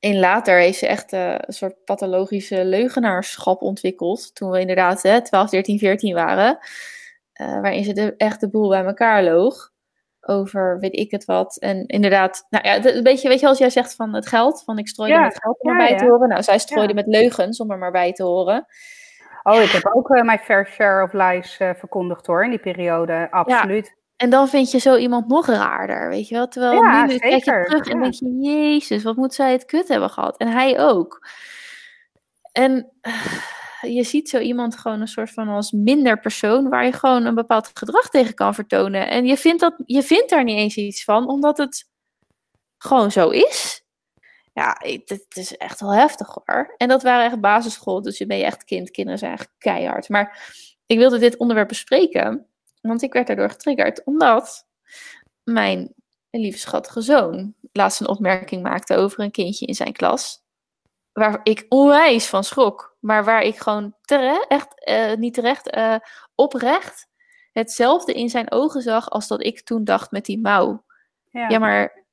[0.00, 4.34] In later heeft ze echt uh, een soort pathologische leugenaarschap ontwikkeld.
[4.34, 6.58] Toen we inderdaad hè, 12, 13, 14 waren.
[7.40, 9.72] Uh, waarin ze de, echt de boel bij elkaar loog
[10.28, 11.56] over weet ik het wat.
[11.56, 14.78] En inderdaad, nou ja, een beetje, weet je, als jij zegt van het geld, van
[14.78, 15.98] ik strooide ja, met geld om ja, erbij ja.
[15.98, 16.28] te horen.
[16.28, 18.66] Nou, zij strooide met leugens om er maar bij te horen.
[19.42, 22.58] Oh, ik heb ook uh, mijn fair share of lies uh, verkondigd hoor, in die
[22.58, 23.96] periode, absoluut.
[24.16, 26.48] En dan vind je zo iemand nog raarder, weet je wel.
[26.48, 30.10] Terwijl nu kijk je terug en denk je, jezus, wat moet zij het kut hebben
[30.10, 30.36] gehad.
[30.36, 31.26] En hij ook.
[32.52, 32.92] En
[33.80, 37.34] je ziet zo iemand gewoon een soort van als minder persoon waar je gewoon een
[37.34, 39.08] bepaald gedrag tegen kan vertonen.
[39.08, 41.88] En je vindt, dat, je vindt daar niet eens iets van, omdat het
[42.78, 43.82] gewoon zo is.
[44.52, 46.74] Ja, het is echt wel heftig hoor.
[46.76, 48.90] En dat waren echt basisschool, dus je ben je echt kind.
[48.90, 50.08] Kinderen zijn echt keihard.
[50.08, 50.52] Maar
[50.86, 52.46] ik wilde dit onderwerp bespreken,
[52.80, 54.66] want ik werd daardoor getriggerd, omdat
[55.44, 55.94] mijn
[56.30, 60.42] lieve schattige zoon laatst een opmerking maakte over een kindje in zijn klas.
[61.12, 65.96] Waar ik onwijs van schrok, maar waar ik gewoon terecht, echt, uh, niet terecht, uh,
[66.34, 67.08] oprecht
[67.52, 70.84] hetzelfde in zijn ogen zag als dat ik toen dacht met die mouw.
[71.30, 72.04] Ja, ja maar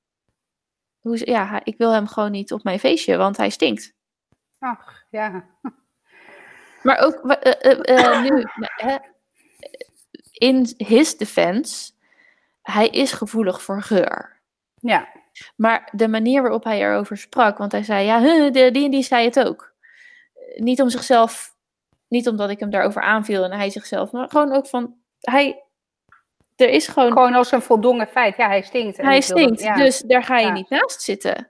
[0.99, 3.93] hoe, ja, ik wil hem gewoon niet op mijn feestje, want hij stinkt.
[4.59, 5.45] Ach, ja.
[6.83, 7.37] Maar ook
[7.89, 8.45] uh, nu,
[10.31, 11.91] in his defense,
[12.61, 14.39] hij is gevoelig voor geur.
[14.75, 15.07] Ja.
[15.55, 18.19] Maar de manier waarop hij erover sprak, want hij zei, ja,
[18.49, 19.74] die en die zei het ook.
[20.55, 21.55] Niet om zichzelf,
[22.07, 25.63] niet omdat ik hem daarover aanviel en hij zichzelf, maar gewoon ook van, hij,
[26.55, 27.11] er is gewoon...
[27.11, 28.97] Gewoon als een voldongen feit, ja, hij stinkt.
[28.97, 31.49] hij stinkt, dus daar ga je niet naast zitten.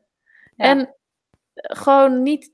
[0.58, 0.96] En
[1.54, 2.52] gewoon niet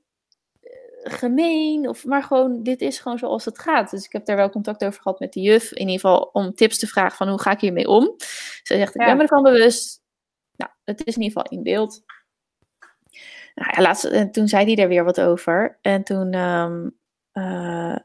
[0.60, 3.90] eh, gemeen, of, maar gewoon, dit is gewoon zoals het gaat.
[3.90, 6.54] Dus ik heb daar wel contact over gehad met de juf, in ieder geval om
[6.54, 8.14] tips te vragen van hoe ga ik hiermee om.
[8.62, 10.00] Ze zegt, ik ben me ervan bewust,
[10.56, 12.02] nou, het is in ieder geval in beeld.
[13.54, 15.78] Nou en toen zei hij er weer wat over.
[15.80, 16.98] En toen um,
[17.32, 17.96] uh,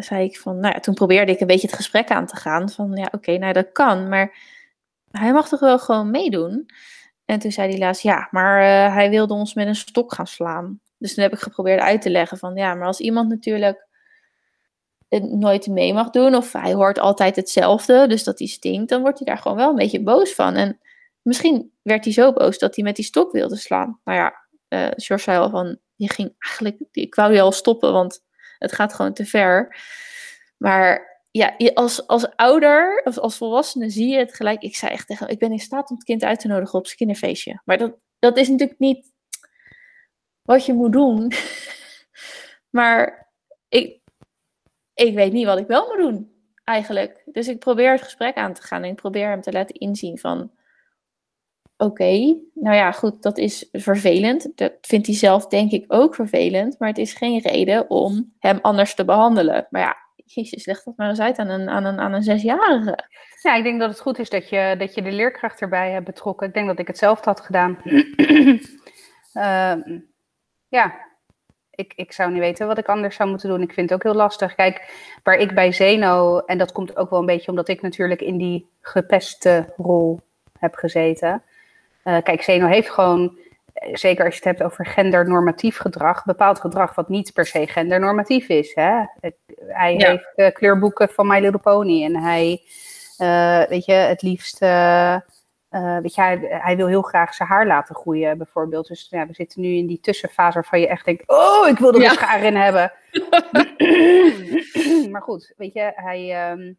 [0.00, 2.70] zei ik van, nou ja, toen probeerde ik een beetje het gesprek aan te gaan.
[2.70, 4.36] Van ja, oké, nou dat kan, maar
[5.10, 6.66] hij mag toch wel gewoon meedoen?
[7.24, 10.80] En toen zei hij laatst, ja, maar hij wilde ons met een stok gaan slaan.
[10.98, 13.86] Dus toen heb ik geprobeerd uit te leggen van, ja, maar als iemand natuurlijk
[15.08, 19.00] het nooit mee mag doen, of hij hoort altijd hetzelfde, dus dat hij stinkt, dan
[19.00, 20.54] wordt hij daar gewoon wel een beetje boos van.
[20.54, 20.78] En
[21.24, 24.00] Misschien werd hij zo boos dat hij met die stok wilde slaan.
[24.04, 27.92] Nou ja, uh, George zei al van, je ging eigenlijk, ik wou je al stoppen,
[27.92, 28.24] want
[28.58, 29.76] het gaat gewoon te ver.
[30.56, 34.62] Maar ja, als, als ouder, of als volwassene zie je het gelijk.
[34.62, 36.86] Ik zei echt tegen ik ben in staat om het kind uit te nodigen op
[36.86, 37.60] zijn kinderfeestje.
[37.64, 39.12] Maar dat, dat is natuurlijk niet
[40.42, 41.32] wat je moet doen.
[42.78, 43.30] maar
[43.68, 44.00] ik,
[44.94, 46.32] ik weet niet wat ik wel moet doen,
[46.64, 47.22] eigenlijk.
[47.32, 50.18] Dus ik probeer het gesprek aan te gaan en ik probeer hem te laten inzien
[50.18, 50.50] van
[51.84, 54.52] oké, nou ja, goed, dat is vervelend.
[54.54, 58.58] Dat vindt hij zelf denk ik ook vervelend, maar het is geen reden om hem
[58.62, 59.66] anders te behandelen.
[59.70, 63.08] Maar ja, jezus, leg dat maar eens uit aan een, aan een, aan een zesjarige.
[63.42, 66.04] Ja, ik denk dat het goed is dat je, dat je de leerkracht erbij hebt
[66.04, 66.46] betrokken.
[66.46, 67.78] Ik denk dat ik het zelf had gedaan.
[69.34, 69.74] uh,
[70.78, 70.94] ja,
[71.70, 73.62] ik, ik zou niet weten wat ik anders zou moeten doen.
[73.62, 74.54] Ik vind het ook heel lastig.
[74.54, 74.92] Kijk,
[75.22, 78.36] waar ik bij Zeno, en dat komt ook wel een beetje omdat ik natuurlijk in
[78.36, 80.20] die gepeste rol
[80.58, 81.42] heb gezeten.
[82.04, 83.38] Uh, kijk, Zeno heeft gewoon,
[83.72, 87.66] eh, zeker als je het hebt over gendernormatief gedrag, bepaald gedrag wat niet per se
[87.66, 88.74] gendernormatief is.
[88.74, 89.02] Hè?
[89.66, 92.62] hij heeft uh, kleurboeken van My Little Pony en hij,
[93.68, 98.38] weet je, het liefst, weet je, hij, hij, wil heel graag zijn haar laten groeien
[98.38, 98.88] bijvoorbeeld.
[98.88, 101.94] Dus ja, we zitten nu in die tussenfase waarvan je echt denkt, oh, ik wil
[101.94, 102.12] er ja.
[102.12, 102.92] schaar in hebben.
[105.12, 106.50] maar goed, weet je, hij...
[106.50, 106.78] Um,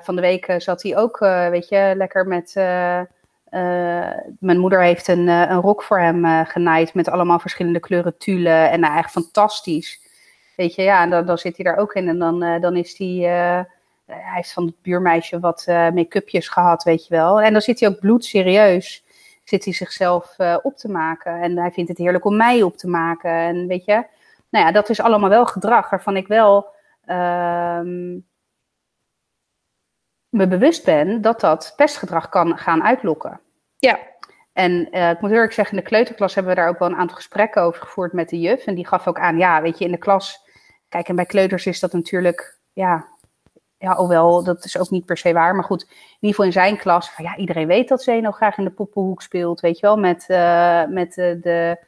[0.00, 1.18] van de week zat hij ook,
[1.50, 2.54] weet je, lekker met,
[3.54, 7.80] uh, mijn moeder heeft een, uh, een rok voor hem uh, genaaid met allemaal verschillende
[7.80, 8.48] kleuren tulle.
[8.48, 10.00] En nou, echt fantastisch.
[10.56, 12.08] Weet je, ja, en dan, dan zit hij daar ook in.
[12.08, 13.06] En dan, dan is hij,
[14.06, 17.40] hij heeft van het buurmeisje wat make-upjes gehad, weet je wel.
[17.40, 19.04] En dan zit hij ook bloedserieus,
[19.44, 21.40] zit hij zichzelf op te maken.
[21.40, 23.30] En hij vindt het heerlijk om mij op te maken.
[23.30, 24.04] En weet je,
[24.50, 26.66] nou ja, dat is allemaal wel gedrag waarvan ik wel...
[27.04, 28.18] Ehm,
[30.28, 33.40] me bewust ben dat dat pestgedrag kan gaan uitlokken.
[33.84, 33.98] Ja.
[34.52, 36.96] En uh, ik moet eerlijk zeggen, in de kleuterklas hebben we daar ook wel een
[36.96, 38.66] aantal gesprekken over gevoerd met de juf.
[38.66, 40.48] En die gaf ook aan, ja, weet je, in de klas.
[40.88, 43.08] Kijk, en bij kleuters is dat natuurlijk, ja,
[43.78, 45.54] ja, alhoewel, dat is ook niet per se waar.
[45.54, 45.88] Maar goed, in
[46.20, 49.22] ieder geval in zijn klas, van, ja, iedereen weet dat Zeno graag in de poppenhoek
[49.22, 51.78] speelt, weet je wel, met, uh, met de, de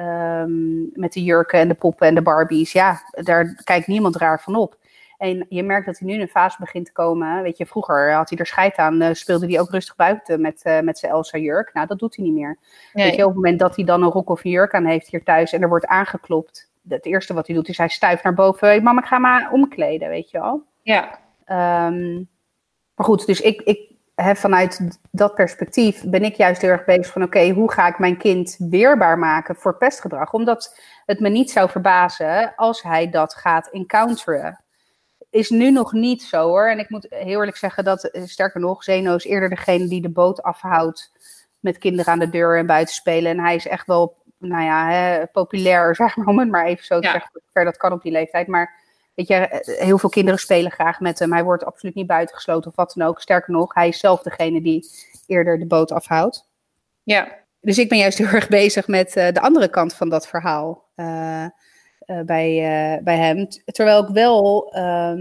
[0.00, 2.72] um, met de jurken en de poppen en de Barbies.
[2.72, 4.76] Ja, daar kijkt niemand raar van op.
[5.18, 7.42] En je merkt dat hij nu in een fase begint te komen.
[7.42, 10.60] Weet je, vroeger had hij er scheid aan, uh, speelde hij ook rustig buiten met,
[10.64, 11.70] uh, met zijn Elsa jurk.
[11.72, 12.58] Nou, dat doet hij niet meer.
[12.92, 13.04] Nee.
[13.04, 15.08] Weet je, op het moment dat hij dan een rok of een jurk aan heeft
[15.08, 16.70] hier thuis en er wordt aangeklopt.
[16.88, 18.68] Het eerste wat hij doet is hij stuift naar boven.
[18.68, 20.62] Hey, mama, ik ga maar omkleden, weet je wel.
[20.82, 21.18] Ja.
[21.86, 22.28] Um,
[22.94, 27.12] maar goed, dus ik, ik heb vanuit dat perspectief ben ik juist heel erg bezig
[27.12, 30.32] van oké, okay, hoe ga ik mijn kind weerbaar maken voor pestgedrag?
[30.32, 34.60] Omdat het me niet zou verbazen als hij dat gaat encounteren
[35.38, 36.68] is nu nog niet zo hoor.
[36.68, 40.00] En ik moet heel eerlijk zeggen dat, eh, sterker nog, Zeno is eerder degene die
[40.00, 41.12] de boot afhoudt
[41.60, 43.30] met kinderen aan de deur en buiten spelen.
[43.30, 46.84] En hij is echt wel nou ja, hè, populair, zeg maar, om het maar even
[46.84, 47.12] zo te Ja.
[47.12, 48.46] zeggen, zover dat kan op die leeftijd.
[48.46, 48.74] Maar
[49.14, 51.32] weet je, eh, heel veel kinderen spelen graag met hem.
[51.32, 53.20] Hij wordt absoluut niet buitengesloten of wat dan ook.
[53.20, 54.86] Sterker nog, hij is zelf degene die
[55.26, 56.48] eerder de boot afhoudt.
[57.02, 57.28] Ja,
[57.60, 60.86] Dus ik ben juist heel erg bezig met eh, de andere kant van dat verhaal
[61.98, 63.48] eh, bij, eh, bij hem.
[63.64, 65.12] Terwijl ik wel, eh,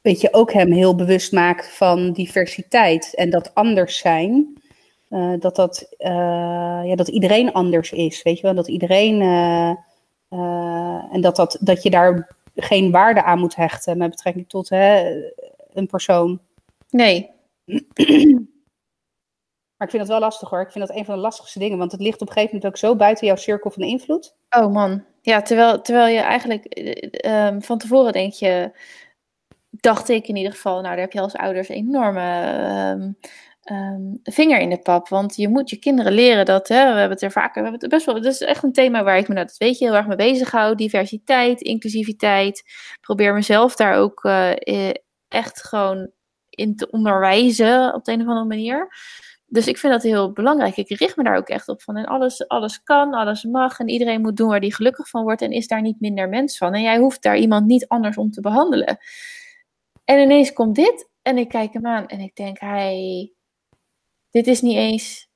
[0.00, 4.60] weet je, ook hem heel bewust maak van diversiteit en dat anders zijn.
[5.38, 5.94] Dat, dat,
[6.84, 8.54] ja, dat iedereen anders is, weet je wel.
[8.54, 9.20] Dat iedereen,
[11.10, 15.14] en dat, dat, dat je daar geen waarde aan moet hechten met betrekking tot hè,
[15.72, 16.40] een persoon.
[16.90, 17.30] nee.
[19.76, 20.60] Maar ik vind dat wel lastig hoor.
[20.60, 21.78] Ik vind dat een van de lastigste dingen.
[21.78, 24.36] Want het ligt op een gegeven moment ook zo buiten jouw cirkel van invloed.
[24.50, 25.04] Oh man.
[25.20, 28.70] Ja, terwijl, terwijl je eigenlijk eh, ehm, van tevoren denk je,
[29.70, 33.12] dacht ik in ieder geval, nou daar heb je als ouders enorme ehm,
[33.62, 35.08] ehm, vinger in de pap.
[35.08, 37.80] Want je moet je kinderen leren dat, hè, we hebben het er vaker, we hebben
[37.80, 39.84] het best wel, dat is echt een thema waar ik me, nou dat weet je,
[39.84, 40.74] heel erg mee bezig hou.
[40.74, 42.62] Diversiteit, inclusiviteit.
[43.00, 44.94] Probeer mezelf daar ook eh, eh,
[45.28, 46.10] echt gewoon
[46.50, 48.88] in te onderwijzen op de een of andere manier.
[49.48, 50.76] Dus ik vind dat heel belangrijk.
[50.76, 51.96] Ik richt me daar ook echt op van.
[51.96, 53.78] En alles, alles kan, alles mag.
[53.78, 55.42] En iedereen moet doen waar die gelukkig van wordt.
[55.42, 56.74] En is daar niet minder mens van.
[56.74, 58.98] En jij hoeft daar iemand niet anders om te behandelen.
[60.04, 61.08] En ineens komt dit.
[61.22, 62.06] En ik kijk hem aan.
[62.06, 63.30] En ik denk, hij.
[64.30, 65.28] Dit is niet eens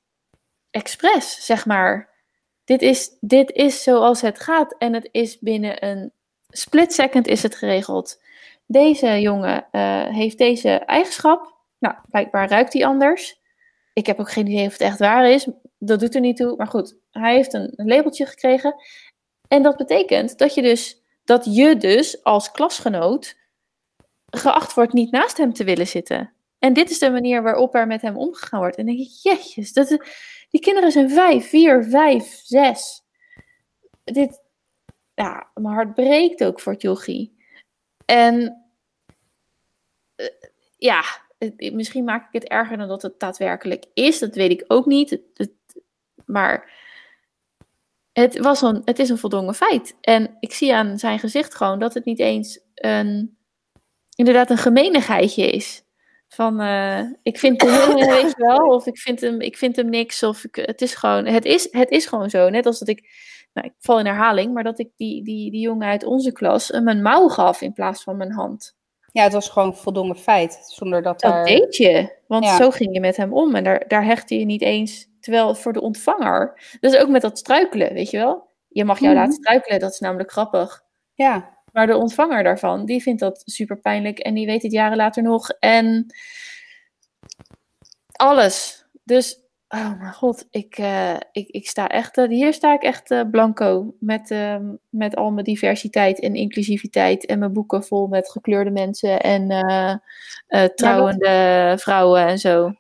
[0.70, 2.09] expres, zeg maar.
[2.64, 4.75] Dit is, dit is zoals het gaat.
[4.79, 6.12] En het is binnen een
[6.49, 8.23] split second is het geregeld.
[8.66, 11.59] Deze jongen eh, heeft deze eigenschap.
[11.79, 13.39] Nou, blijkbaar ruikt hij anders.
[13.92, 15.48] Ik heb ook geen idee of het echt waar is.
[15.79, 16.57] Dat doet er niet toe.
[16.57, 18.74] Maar goed, hij heeft een, labeltje gekregen.
[19.48, 23.38] En dat betekent dat je dus, dat je dus als klasgenoot
[24.31, 26.33] geacht wordt niet naast hem te willen zitten.
[26.59, 28.76] En dit is de manier waarop er met hem omgegaan wordt.
[28.76, 29.88] En dan denk ik, jetjes, dat
[30.50, 33.03] die kinderen zijn vijf, vier, vijf, zes.
[34.05, 34.42] Dit,
[35.14, 37.37] ja, mijn hart breekt ook voor jochie.
[38.05, 38.64] En
[40.16, 40.26] eh,
[40.76, 41.03] ja,
[41.40, 44.18] het- misschien maak ik het erger dan dat het daadwerkelijk is.
[44.18, 45.11] Dat weet ik ook niet.
[45.11, 45.83] Het, het-
[46.26, 46.70] maar
[48.12, 49.96] het, was een, het is een voldongen feit.
[50.00, 53.38] En ik zie aan zijn gezicht gewoon dat het niet eens een,
[54.16, 55.83] inderdaad een gemeenigheidje is.
[56.29, 59.88] Van, eh, ik vind hem weet je wel, of ik vind hem, ik vind hem
[59.90, 62.48] niks, of ik, het is gewoon, het is, het is gewoon zo.
[62.48, 63.09] Net als dat ik,
[63.53, 66.72] nou, ik val in herhaling, maar dat ik die, die, die jongen uit onze klas
[66.72, 68.76] een mouw gaf in plaats van mijn hand.
[69.12, 70.59] Ja, het was gewoon een voldongen feit.
[70.66, 72.57] Zonder dat Dat deed je, want Ja.
[72.57, 75.73] zo ging je met hem om en daar, daar hechtte je niet eens, terwijl voor
[75.73, 78.49] de ontvanger, dus ook met dat struikelen, weet je wel.
[78.68, 79.20] Je mag jou Mhm.
[79.20, 80.83] laten struikelen, dat is namelijk grappig.
[81.14, 84.96] Ja, Maar de ontvanger daarvan, die vindt dat super pijnlijk en die weet het jaren
[84.96, 85.49] later nog.
[85.51, 86.07] En
[88.12, 88.85] alles.
[89.05, 89.39] Dus,
[89.70, 93.20] oh mijn god, ik, eh, ik, ik sta echt, eh, hier sta ik echt eh,
[93.30, 93.94] blanco.
[93.98, 99.20] Met, ehm, met al mijn diversiteit en inclusiviteit en mijn boeken vol met gekleurde mensen
[99.20, 99.48] en
[100.74, 102.72] trouwende vrouwen en zo.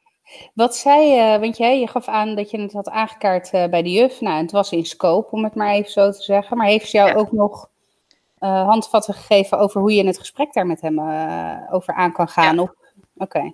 [0.54, 3.92] Wat zei je, want jij je gaf aan dat je het had aangekaart bij de
[3.92, 4.20] juf.
[4.20, 6.56] Nou, het was in scope, om het maar even zo te zeggen.
[6.56, 7.14] Maar heeft ze jou Ja.
[7.16, 7.68] ook nog
[8.38, 11.00] handvatten gegeven over hoe je in het gesprek daar met hem
[11.70, 12.74] over aan kan gaan?
[13.16, 13.52] Oké.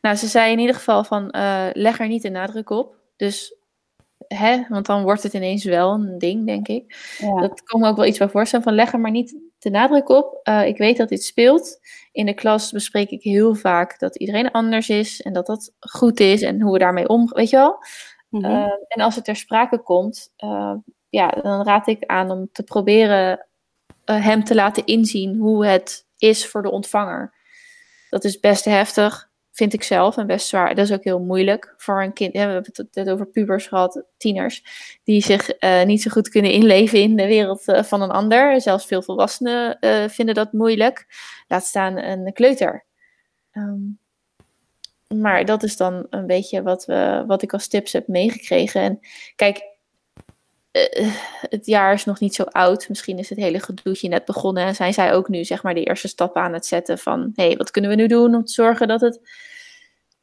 [0.00, 2.96] Nou, ze zei in ieder geval van, eh, leg er niet de nadruk op.
[3.16, 3.54] Dus,
[4.28, 7.16] hè, want dan wordt het ineens wel een ding, denk ik.
[7.18, 7.40] Ja.
[7.40, 8.64] Dat kan me ook wel iets bij voorstellen.
[8.64, 10.40] Van leg er maar niet de nadruk op.
[10.42, 11.78] Eh, ik weet dat dit speelt.
[12.12, 15.22] In de klas bespreek ik heel vaak dat iedereen anders is.
[15.22, 16.42] En dat dat goed is.
[16.42, 17.28] En hoe we daarmee om...
[17.32, 17.78] Weet je wel?
[18.28, 18.44] Mhm.
[18.44, 20.32] Eh, en als het ter sprake komt...
[21.08, 23.46] ja, dan raad ik aan om te proberen...
[24.04, 27.34] hem te laten inzien hoe het is voor de ontvanger.
[28.10, 30.16] Dat is best heftig, vind ik zelf.
[30.16, 30.74] En best zwaar.
[30.74, 32.32] Dat is ook heel moeilijk voor een kind.
[32.32, 34.64] We hebben het net over pubers gehad, tieners
[35.04, 38.60] die zich eh, niet zo goed kunnen inleven in de wereld eh, van een ander.
[38.60, 41.06] Zelfs veel volwassenen eh, vinden dat moeilijk.
[41.48, 42.84] Laat staan een kleuter.
[43.50, 43.80] Ehm,
[45.20, 48.80] maar dat is dan een beetje wat, we, wat ik als tips heb meegekregen.
[48.80, 49.00] En
[49.36, 49.75] kijk,
[50.76, 52.88] eh, het jaar is nog niet zo oud.
[52.88, 54.64] Misschien is het hele gedoetje net begonnen.
[54.64, 57.32] En zijn zij ook nu zeg maar de eerste stappen aan het zetten van...
[57.34, 59.20] hé, wat kunnen we nu doen om te zorgen dat het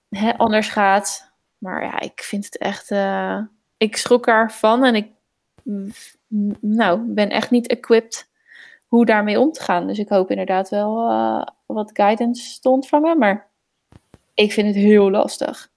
[0.09, 1.31] hè, anders gaat?
[1.57, 2.91] Maar ja, ik vind het echt...
[2.91, 3.39] eh,
[3.77, 5.07] ik schrok ervan en ik
[5.63, 5.91] mm,
[6.61, 8.29] nou, ben echt niet equipped
[8.87, 9.87] hoe daarmee om te gaan.
[9.87, 13.17] Dus ik hoop inderdaad wel eh, wat guidance te ontvangen.
[13.17, 13.49] Maar
[14.33, 15.71] ik vind het heel lastig.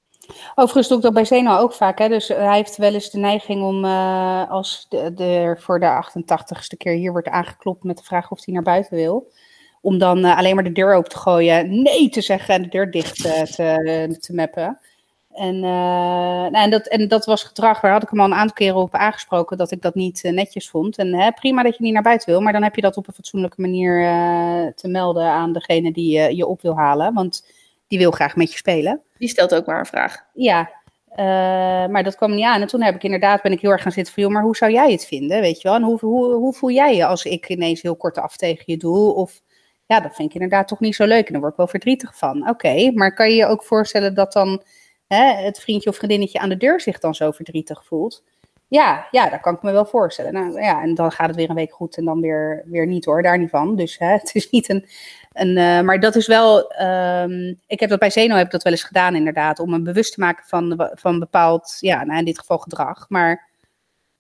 [0.55, 1.99] Overigens doe ik dat bij Zeno ook vaak.
[1.99, 2.09] Hè?
[2.09, 6.93] Dus hij heeft wel eens de neiging om, eh, als de, voor de 88ste keer
[6.93, 9.33] hier wordt aangeklopt met de vraag of hij naar buiten wil,
[9.81, 12.69] om dan eh, alleen maar de deur open te gooien, nee te zeggen en de
[12.69, 14.79] deur dicht eh, te, te mappen.
[15.33, 18.35] En, uh, nou, en, dat, en dat was gedrag, waar had ik hem al een
[18.35, 20.99] aantal keren op aangesproken dat ik dat niet uh, netjes vond.
[20.99, 23.07] En hè, prima dat je niet naar buiten wil, maar dan heb je dat op
[23.07, 27.15] een fatsoenlijke manier uh, te melden aan degene die je op wil halen.
[27.15, 27.45] Want
[27.89, 29.03] die wil graag met je spelen.
[29.19, 30.25] Die stelt ook maar een vraag.
[30.33, 30.71] Ja,
[31.89, 32.61] maar dat kwam niet aan.
[32.61, 34.57] En toen heb ik inderdaad, ben ik heel erg gaan zitten van, joh, maar hoe
[34.57, 35.77] zou jij het vinden, weet je wel?
[35.77, 38.77] En hoe, hoe, hoe voel jij je als ik ineens heel kort af tegen je
[38.77, 39.15] doe?
[39.15, 39.41] Of
[39.87, 42.17] ja, dat vind ik inderdaad toch niet zo leuk en daar word ik wel verdrietig
[42.17, 42.41] van.
[42.41, 44.63] Oké, okay, maar kan je je ook voorstellen dat dan
[45.07, 48.25] hè, het vriendje of vriendinnetje aan de deur zich dan zo verdrietig voelt?
[48.69, 50.33] Ja, ja, dat kan ik me wel voorstellen.
[50.33, 53.05] Nou, ja, en dan gaat het weer een week goed en dan weer, weer niet
[53.05, 53.77] hoor, daar niet van.
[53.77, 54.87] Dus hè, het is niet een.
[55.45, 56.73] Uh, maar dat is wel.
[56.83, 59.59] Um, ik heb dat bij Zeno heb ik dat wel eens gedaan, inderdaad.
[59.59, 63.09] Om me bewust te maken van, van bepaald, ja, nou in dit geval gedrag.
[63.09, 63.49] Maar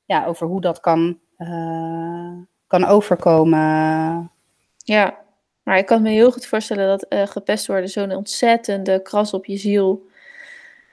[0.05, 2.33] ja, over hoe dat kan, uh,
[2.67, 4.31] kan overkomen.
[4.77, 5.19] Ja,
[5.63, 9.45] maar ik kan me heel goed voorstellen dat uh, gepest worden zo'n ontzettende kras op
[9.45, 10.09] je ziel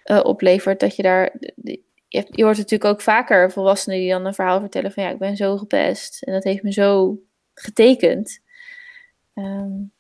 [0.03, 0.79] oplevert.
[0.79, 1.33] Dat je daar.
[2.07, 5.17] Je, je, hoort natuurlijk ook vaker volwassenen die dan een verhaal vertellen van ja, ik
[5.17, 6.23] ben zo gepest.
[6.23, 7.19] En dat heeft me zo
[7.53, 8.39] getekend.
[9.36, 9.91] Um,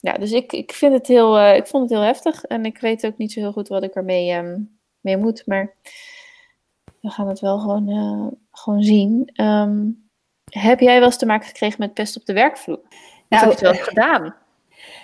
[0.00, 2.44] ja, dus ik, ik vind het heel, uh, ik vond het heel heftig.
[2.44, 5.46] En ik weet ook niet zo heel goed wat ik ermee um, mee moet.
[5.46, 5.74] Maar
[7.00, 9.30] we gaan het wel gewoon, gewoon zien.
[9.34, 10.08] Um,
[10.50, 12.80] heb jij wel eens te maken gekregen met pest op de werkvloer?
[13.28, 14.34] Nou, heb je het wel gedaan?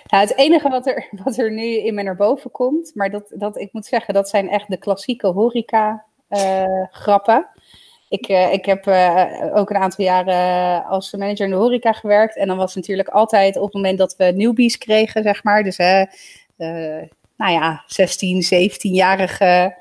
[0.03, 3.33] Ja, het enige wat er, wat er nu in me naar boven komt, maar dat,
[3.35, 7.47] dat, ik moet zeggen, dat zijn echt de klassieke horeca uh, grappen.
[8.09, 12.35] Ik, uh, ik heb uh, ook een aantal jaren als manager in de horeca gewerkt.
[12.35, 15.63] En dan was natuurlijk altijd op het moment dat we newbies kregen, zeg maar.
[15.63, 15.77] Dus
[17.37, 19.75] nou ja, 16, 17-jarige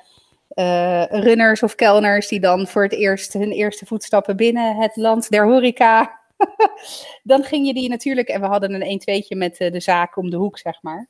[1.10, 5.44] runners of kelners die dan voor het eerst hun eerste voetstappen binnen het land der
[5.46, 6.24] horeca
[7.22, 10.30] dan ging je die natuurlijk, en we hadden een 1-2'tje met uh, de zaak om
[10.30, 11.08] de hoek, zeg maar.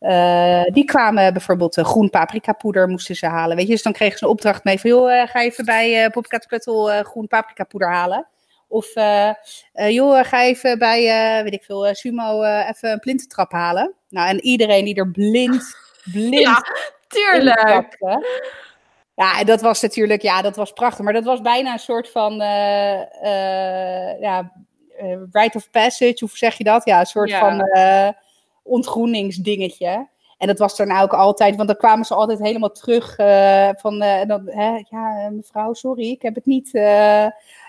[0.00, 3.56] Uh, die kwamen bijvoorbeeld uh, groen paprikapoeder moesten ze halen.
[3.56, 7.04] Weet je, dus dan kregen ze een opdracht mee van, joh, ga even bij uh,
[7.04, 8.26] groen paprikapoeder halen.
[8.68, 8.92] Of,
[9.72, 11.02] joh, ga even bij,
[11.42, 13.94] weet ik veel, Sumo even een plintentrap halen.
[14.08, 15.76] Nou, en iedereen die er blind,
[16.12, 16.38] blind...
[16.38, 16.62] Ja,
[17.08, 17.96] tuurlijk!
[19.14, 21.04] Ja, dat was natuurlijk, ja, dat was prachtig.
[21.04, 22.34] Maar dat was bijna een soort van,
[24.20, 24.52] ja,
[25.32, 26.84] rite of passage, hoe zeg je dat?
[26.84, 27.38] Ja, een soort ja.
[27.38, 27.56] van
[28.66, 30.08] ontgroeningsdingetje.
[30.38, 33.14] En dat was daarna ook altijd, want dan kwamen ze altijd helemaal terug
[33.80, 36.70] van, dan, hè, ja, mevrouw, sorry, ik heb het niet.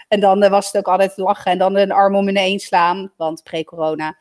[0.08, 3.44] En dan was het ook altijd lachen en dan een arm om ineens slaan, want
[3.44, 4.18] pre-corona.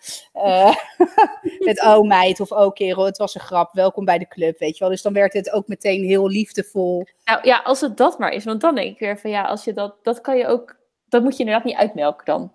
[1.58, 4.72] Met oh meid of oh kerel, het was een grap, welkom bij de club, weet
[4.72, 4.88] je wel.
[4.88, 7.06] Dus dan werd het ook meteen heel liefdevol.
[7.24, 9.64] Nou ja, als het dat maar is, want dan denk ik weer van ja, als
[9.64, 10.76] je dat, dat kan je ook,
[11.08, 12.52] dat moet je inderdaad niet uitmelken dan.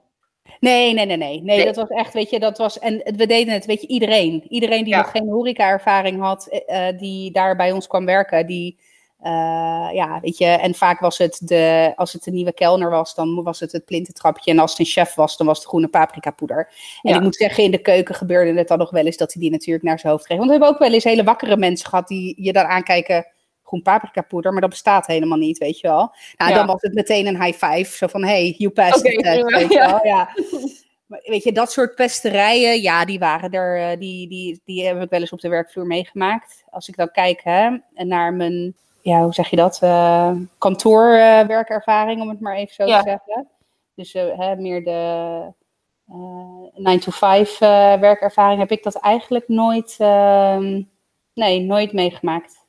[0.60, 1.66] Nee, nee, nee, nee, nee.
[1.66, 4.46] dat was echt, weet je, dat was, en we deden het, weet je, iedereen.
[4.50, 5.02] Iedereen die ja.
[5.02, 8.78] nog geen horeca-ervaring had, uh, die daar bij ons kwam werken, die
[9.24, 13.16] uh, ja, weet je, en vaak was het de, als het een nieuwe kelner was,
[13.16, 14.52] dan was het het plintentrapje.
[14.52, 16.70] En als het een chef was, dan was het groene paprikapoeder.
[17.02, 17.18] En ja.
[17.18, 19.52] ik moet zeggen, in de keuken gebeurde het dan nog wel eens dat hij die
[19.52, 20.38] natuurlijk naar zijn hoofd kreeg.
[20.38, 23.28] Want we hebben ook wel eens hele wakkere mensen gehad die je dan aankijken,
[23.72, 26.14] groen paprikapoeder, maar dat bestaat helemaal niet, weet je wel.
[26.38, 26.58] Nou, ja.
[26.58, 29.58] dan was het meteen een high five, zo van, hey, you passed okay, the test,
[29.58, 30.06] weet je wel.
[30.06, 30.30] Ja.
[31.06, 35.10] Maar weet je, dat soort pesterijen, ja, die waren er, die, die, die heb ik
[35.10, 36.64] wel eens op de werkvloer meegemaakt.
[36.70, 39.80] Als ik dan kijk hè, naar mijn ja, hoe zeg je dat?
[39.84, 43.02] Uh, kantoorwerkervaring, om het maar even zo ja.
[43.02, 43.50] te zeggen.
[43.96, 45.54] Dus uh, hè, meer de
[46.10, 47.58] uh, 9-to-5
[48.00, 50.82] werkervaring heb ik dat eigenlijk nooit, ehm,
[51.34, 52.61] nee, nooit meegemaakt.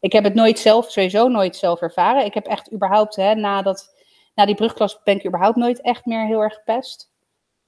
[0.00, 2.24] Ik heb het nooit zelf, sowieso nooit zelf ervaren.
[2.24, 3.94] Ik heb echt überhaupt, hè, na, dat,
[4.34, 7.12] na die brugklas ben ik überhaupt nooit echt meer heel erg gepest.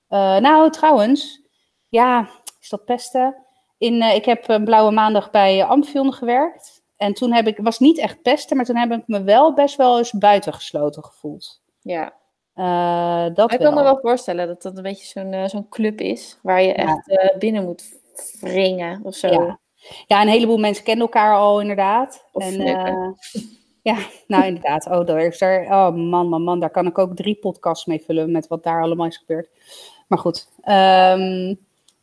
[0.09, 1.43] nou, trouwens,
[1.89, 2.29] ja,
[2.61, 3.37] is dat pesten?
[3.79, 6.83] In, ik heb een blauwe maandag bij Amphion gewerkt.
[6.97, 9.77] En toen heb ik, was niet echt pesten, maar toen heb ik me wel best
[9.77, 11.63] wel eens buitengesloten gevoeld.
[11.81, 12.13] Ja.
[12.55, 16.01] Uh, dat ik kan me wel voorstellen dat dat een beetje zo'n uh, zo'n club
[16.01, 17.25] is, waar je echt ja.
[17.25, 18.01] uh, binnen moet
[18.41, 19.29] wringen of zo.
[19.29, 19.59] Ja.
[20.07, 22.29] Ja, een heleboel mensen kennen elkaar al inderdaad.
[22.33, 23.17] Of en,
[23.83, 24.87] ja, nou inderdaad.
[24.87, 28.03] Oh, daar is er, oh man, man, man, daar kan ik ook drie podcasts mee
[28.07, 29.49] vullen met wat daar allemaal is gebeurd.
[30.09, 31.59] Maar goed, um,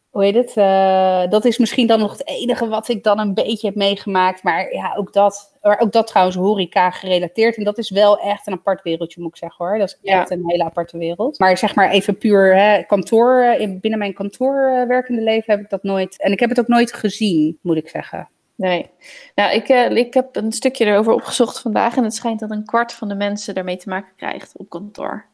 [0.09, 0.55] hoe heet het?
[0.55, 4.43] Uh, dat is misschien dan nog het enige wat ik dan een beetje heb meegemaakt.
[4.43, 7.57] Maar ja, ook dat, ook dat trouwens horeca gerelateerd.
[7.57, 9.77] En dat is wel echt een apart wereldje, moet ik zeggen hoor.
[9.77, 10.21] Dat is ja.
[10.21, 11.39] echt een hele aparte wereld.
[11.39, 15.63] Maar zeg maar even puur hè, kantoor, eh, binnen mijn kantoor uh, werkende leven heb
[15.63, 16.21] ik dat nooit.
[16.21, 18.29] En ik heb het ook nooit gezien, moet ik zeggen.
[18.55, 18.89] Nee.
[19.35, 21.95] Nou, ik, uh, ik heb een stukje erover opgezocht vandaag.
[21.95, 25.25] En het schijnt dat een kwart van de mensen daarmee te maken krijgt op kantoor.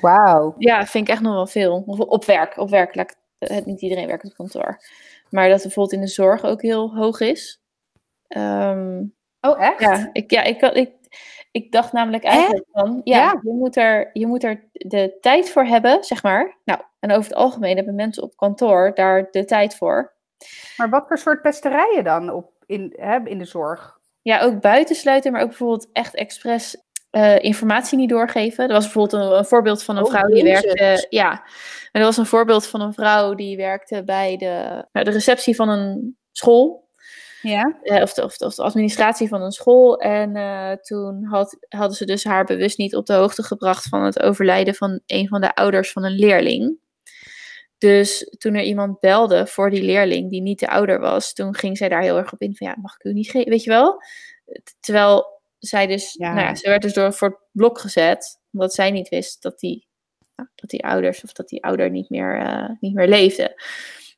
[0.00, 0.54] Wauw.
[0.58, 1.82] Ja, vind ik echt nog wel veel.
[1.86, 3.16] Of op werk, op werk, laat ik
[3.48, 4.80] het, niet iedereen werkt op kantoor.
[5.30, 7.60] Maar dat bijvoorbeeld in de zorg ook heel hoog is.
[8.28, 9.14] Um,
[9.44, 9.80] Oh, echt?
[9.80, 10.90] Ja, ik, ja, ik, ik,
[11.50, 13.40] ik dacht namelijk eigenlijk van, ja, Ja.
[13.42, 16.56] Je, moet er, je moet er de tijd voor hebben, zeg maar.
[16.64, 20.12] Nou, en over het algemeen hebben mensen op kantoor daar de tijd voor.
[20.76, 24.00] Maar wat voor soort pesterijen dan op, in, hè, in de zorg?
[24.22, 26.76] Ja, ook buitensluiten, maar ook bijvoorbeeld echt expres
[27.12, 28.66] eh, informatie niet doorgeven.
[28.66, 31.06] Er was bijvoorbeeld een, een voorbeeld van een Oh, vrouw die werkte.
[31.08, 31.44] Ja,
[31.92, 35.68] er was een voorbeeld van een vrouw die werkte bij de, nou, de receptie van
[35.68, 36.88] een school.
[37.42, 37.78] Ja?
[37.82, 39.98] eh, of, de, of, de, of de administratie van een school.
[39.98, 44.02] En eh, toen had, hadden ze dus haar bewust niet op de hoogte gebracht van
[44.02, 46.78] het overlijden van een van de ouders van een leerling.
[47.78, 51.76] Dus toen er iemand belde voor die leerling die niet de ouder was, toen ging
[51.76, 53.70] zij daar heel erg op in van ja, mag ik u niet geven, weet je
[53.70, 54.02] wel?
[54.80, 56.32] Terwijl zij dus, Ja.
[56.32, 59.58] nou ja, ze werd dus door voor het blok gezet, omdat zij niet wist dat
[59.58, 59.86] die,
[60.36, 63.62] nou, dat die ouders of dat die ouder niet meer, eh, niet meer leefde.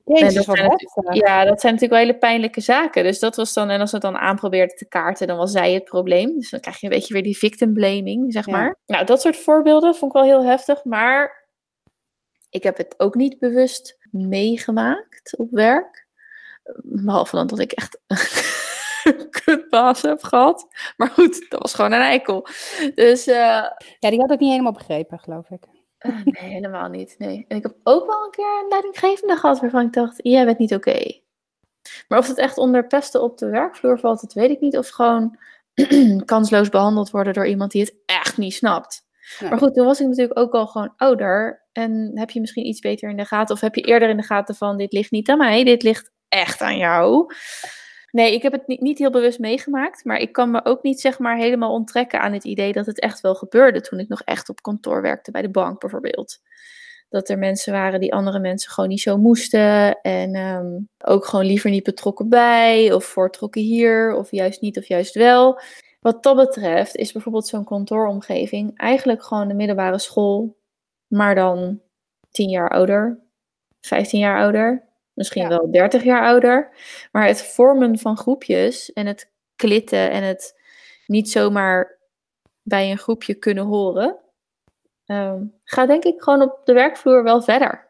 [0.05, 0.84] Jezus, dat.
[1.11, 3.03] Ja, dat zijn natuurlijk wel hele pijnlijke zaken.
[3.05, 5.72] Dus dat was dan, en als ze het dan aanprobeerden te kaarten, dan was zij
[5.72, 6.34] het probleem.
[6.38, 8.53] Dus dan krijg je een beetje weer die victim blaming, zeg Ja.
[8.53, 8.76] maar.
[8.86, 11.47] Nou, dat soort voorbeelden vond ik wel heel heftig, maar
[12.51, 16.07] ik heb het ook niet bewust meegemaakt op werk.
[16.82, 17.99] Behalve dan dat ik echt
[19.44, 20.66] kutbaas heb gehad.
[20.96, 22.46] Maar goed, dat was gewoon een eikel.
[22.94, 23.64] Dus eh,
[23.98, 25.64] Ja, die had ik niet helemaal begrepen, geloof ik.
[25.98, 27.14] eh, nee, helemaal niet.
[27.18, 27.44] Nee.
[27.48, 30.59] En ik heb ook wel een keer een leidinggevende gehad waarvan ik dacht, jij bent
[30.59, 31.22] niet oké.
[32.09, 34.76] Maar of het echt onder pesten op de werkvloer valt, dat weet ik niet.
[34.78, 35.38] Of gewoon
[36.24, 39.02] kansloos behandeld worden door iemand die het echt niet snapt.
[39.40, 39.50] Nee.
[39.50, 41.62] Maar goed, toen was ik natuurlijk ook al gewoon ouder.
[41.72, 43.55] En heb je misschien iets beter in de gaten.
[43.55, 46.11] Of heb je eerder in de gaten van, dit ligt niet aan mij, dit ligt
[46.28, 47.34] echt aan jou.
[48.14, 50.04] Nee, ik heb het niet, niet heel bewust meegemaakt.
[50.04, 53.00] Maar ik kan me ook niet zeg maar helemaal onttrekken aan het idee dat het
[53.00, 53.80] echt wel gebeurde.
[53.80, 56.38] Toen ik nog echt op kantoor werkte, bij de bank bijvoorbeeld.
[57.08, 60.00] Dat er mensen waren die andere mensen gewoon niet zo moesten.
[60.00, 62.92] En ehm, ook gewoon liever niet betrokken bij.
[62.92, 64.14] Of voortrokken hier.
[64.14, 65.60] Of juist niet of juist wel.
[66.00, 70.56] Wat dat betreft is bijvoorbeeld zo'n kantooromgeving eigenlijk gewoon de middelbare school.
[71.06, 71.80] Maar dan
[72.30, 73.20] 10 jaar ouder.
[73.80, 74.93] 15 jaar ouder.
[75.14, 75.48] Misschien Ja.
[75.48, 76.70] wel 30 jaar ouder.
[77.12, 80.60] Maar het vormen van groepjes en het klitten en het
[81.06, 81.98] niet zomaar
[82.62, 84.18] bij een groepje kunnen horen.
[85.06, 87.88] ehm, gaat denk ik gewoon op de werkvloer wel verder.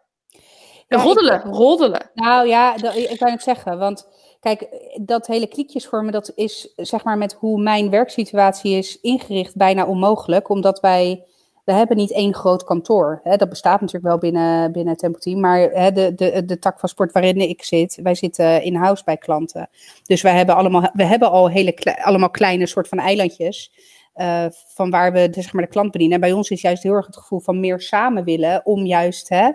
[0.89, 2.11] Ja, ik- roddelen, roddelen.
[2.15, 3.79] Nou ja, dat, ik kan het zeggen.
[3.79, 4.09] Want
[4.41, 4.69] kijk,
[5.03, 10.49] dat hele kliekjesvormen, dat is zeg maar met hoe mijn werksituatie is ingericht bijna onmogelijk.
[10.49, 11.25] Omdat wij,
[11.65, 13.21] we hebben niet één groot kantoor.
[13.23, 15.41] Hè, dat bestaat natuurlijk wel binnen, binnen Tempo Team.
[15.41, 19.17] Maar hè, de, de, de tak van sport waarin ik zit, wij zitten in-house bij
[19.17, 19.69] klanten.
[20.03, 23.73] Dus wij hebben allemaal, we hebben al hele kle- allemaal kleine soort van eilandjes.
[24.15, 26.15] eh, van waar we de, zeg maar, de klant bedienen.
[26.15, 28.67] En bij ons is juist heel erg het gevoel van meer samen willen.
[28.67, 29.51] Om juist hè,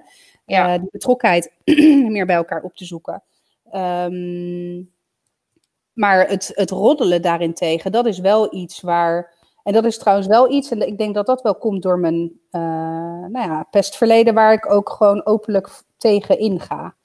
[0.46, 0.74] Ja.
[0.74, 1.52] eh, die betrokkenheid
[2.14, 3.24] meer bij elkaar op te zoeken.
[3.72, 4.78] Ehm,
[5.94, 9.34] maar het, het roddelen daarentegen, dat is wel iets waar.
[9.70, 12.32] En dat is trouwens wel iets, en ik denk dat dat wel komt door mijn
[12.50, 12.62] eh,
[13.28, 16.96] nou ja, pestverleden, waar ik ook gewoon openlijk tegen inga.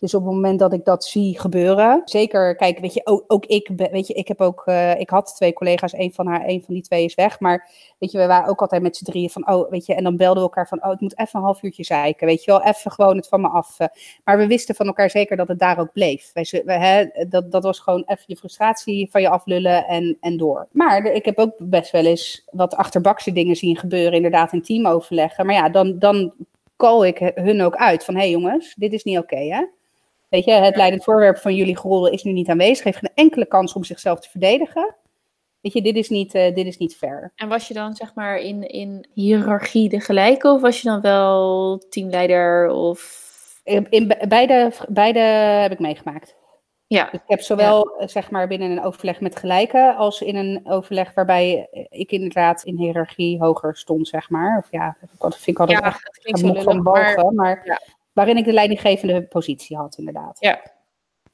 [0.00, 3.70] Dus op het moment dat ik dat zie gebeuren, zeker, kijk, weet je, ook, ik,
[3.90, 6.74] weet je, ik heb ook, eh, ik had twee collega's, een van haar, een van
[6.74, 9.50] die twee is weg, maar weet je, we waren ook altijd met z'n drieën van,
[9.50, 11.62] oh, weet je, en dan belden we elkaar van, oh, ik moet even een half
[11.62, 13.78] uurtje zeiken, weet je wel, even gewoon het van me af.
[13.78, 13.86] eh.
[14.24, 16.30] Maar we wisten van elkaar zeker dat het daar ook bleef.
[16.32, 20.36] Wij, we, hè, dat, dat was gewoon even je frustratie van je aflullen en, en
[20.36, 20.68] door.
[20.72, 25.46] Maar ik heb ook best wel eens wat achterbakse dingen zien gebeuren, inderdaad in teamoverleggen.
[25.46, 26.32] Maar ja, dan, dan
[26.76, 29.64] call ik hun ook uit van, hé hey jongens, dit is niet oké, hè.
[30.30, 33.46] Weet je, het leidend voorwerp van jullie geroddel is nu niet aanwezig, heeft geen enkele
[33.46, 34.94] kans om zichzelf te verdedigen.
[35.60, 37.32] Weet je, dit is niet, eh, dit is niet fair.
[37.34, 40.48] En was je dan zeg maar in, in hiërarchie de gelijke?
[40.48, 43.28] Of was je dan wel teamleider of...
[43.64, 45.18] In, in be- beide, beide
[45.62, 46.36] heb ik meegemaakt.
[46.86, 50.36] Ja, Dus ik heb zowel eh, zeg maar binnen een overleg met gelijken als in
[50.36, 54.58] een overleg waarbij eh, ik inderdaad in hiërarchie hoger stond, zeg maar.
[54.58, 57.32] Of ja, dat vind ik altijd ja echt een van lullig, maar...
[57.34, 57.80] maar Ja.
[58.12, 60.36] Waarin ik de leidinggevende positie had, inderdaad.
[60.40, 60.60] Ja.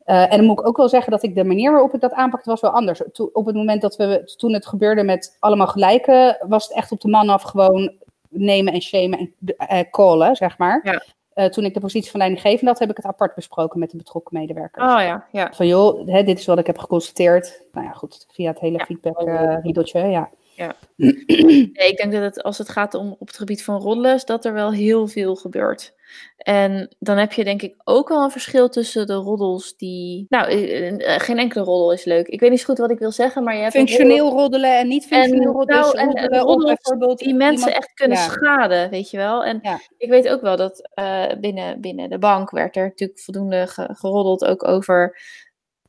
[0.05, 2.13] Eh, en dan moet ik ook wel zeggen dat ik de manier waarop ik dat
[2.13, 3.03] aanpakte was wel anders.
[3.13, 6.93] To- op het moment dat we, toen het gebeurde met allemaal gelijken, was het echt
[6.93, 7.93] op de man af gewoon
[8.29, 10.81] nemen en shamen en eh, callen, zeg maar.
[10.83, 11.03] Ja.
[11.33, 13.97] Eh, toen ik de positie van leidinggevende had, heb ik het apart besproken met de
[13.97, 14.85] betrokken medewerkers.
[14.93, 15.53] Oh ja, ja.
[15.55, 17.63] Van joh, hè, dit is wat ik heb geconstateerd.
[17.73, 18.85] Nou ja, goed, via het hele Ja.
[18.85, 19.21] feedback
[19.63, 20.31] riedeltje, ja.
[20.97, 24.45] Nee, ik denk dat het, als het gaat om op het gebied van roddelen, dat
[24.45, 25.95] er wel heel veel gebeurt.
[26.37, 30.27] En dan heb je denk ik ook wel een verschil tussen de roddels die...
[30.29, 32.27] Nou, eh, eh, geen enkele roddel is leuk.
[32.27, 33.75] Ik weet niet zo goed wat ik wil zeggen, maar je hebt...
[33.75, 35.81] roddel Functioneel roddelen en niet functioneel En, roddelen.
[35.83, 38.25] nou, en- en roddelen roddels bijvoorbeeld die mensen iemand- echt kunnen ja.
[38.25, 39.45] schaden, weet je wel.
[39.45, 39.79] En Ja.
[39.99, 43.89] ik weet ook wel dat eh, binnen, binnen de bank werd er natuurlijk voldoende ge-
[43.93, 45.19] geroddeld ook over...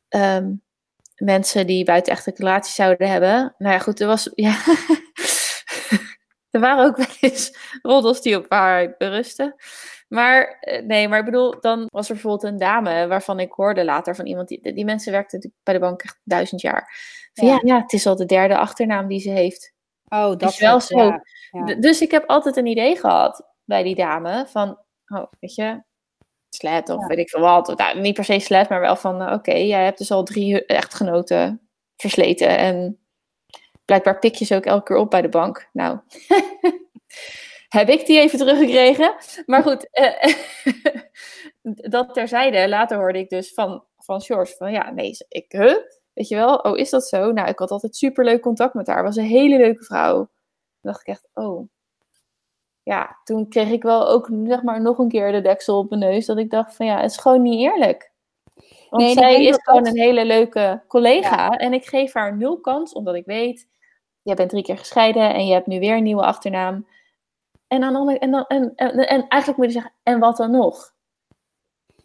[0.07, 0.51] ehm,
[1.17, 3.55] mensen die buitenechtelijke relaties zouden hebben.
[3.57, 4.29] Nou ja, goed, er was.
[4.35, 4.55] Ja.
[6.51, 9.55] er waren ook wel eens roddels die op waarheid berusten.
[10.07, 13.85] Maar eh, nee, maar ik bedoel, dan was er bijvoorbeeld een dame waarvan ik hoorde
[13.85, 16.89] later van iemand, die, die mensen werkten bij de bank echt duizend jaar.
[17.33, 17.59] Van, ja.
[17.63, 17.81] ja.
[17.81, 19.75] het is al de derde achternaam die ze heeft.
[20.07, 21.19] Oh, dat is wel zo.
[21.79, 25.83] Dus ik heb altijd een idee gehad bij die dame van, oh, weet je,
[26.57, 27.77] slet of weet ik veel wat.
[27.77, 30.65] Nou, niet per se slet, maar wel van, uh, oké, jij hebt dus al drie
[30.65, 32.99] echtgenoten versleten en
[33.85, 35.69] blijkbaar pik je ze ook elke keer op bij de bank.
[35.73, 35.99] Nou,
[37.77, 39.15] heb ik die even teruggekregen.
[39.45, 40.33] Maar goed, uh,
[41.93, 42.69] dat terzijde.
[42.69, 45.77] Later hoorde ik dus van, van George van, ja, nee, ik, huh?
[46.13, 47.31] Weet je wel, oh, is dat zo?
[47.31, 49.03] Nou, ik had altijd superleuk contact met haar.
[49.03, 50.15] Was een hele leuke vrouw.
[50.15, 51.69] Toen dacht ik echt, oh.
[52.87, 56.01] Ja, toen kreeg ik wel ook, zeg maar, nog een keer de deksel op mijn
[56.01, 56.25] neus.
[56.25, 58.11] Dat ik dacht van, ja, het is gewoon niet eerlijk.
[58.89, 61.49] Want nee, zij is gewoon een hele leuke collega.
[61.49, 63.67] En ik geef haar nul kans, omdat ik weet,
[64.21, 66.87] jij bent drie keer gescheiden en je hebt nu weer een nieuwe achternaam.
[67.67, 70.93] En, dan, en, dan, en, en, en eigenlijk moet je zeggen, en wat dan nog?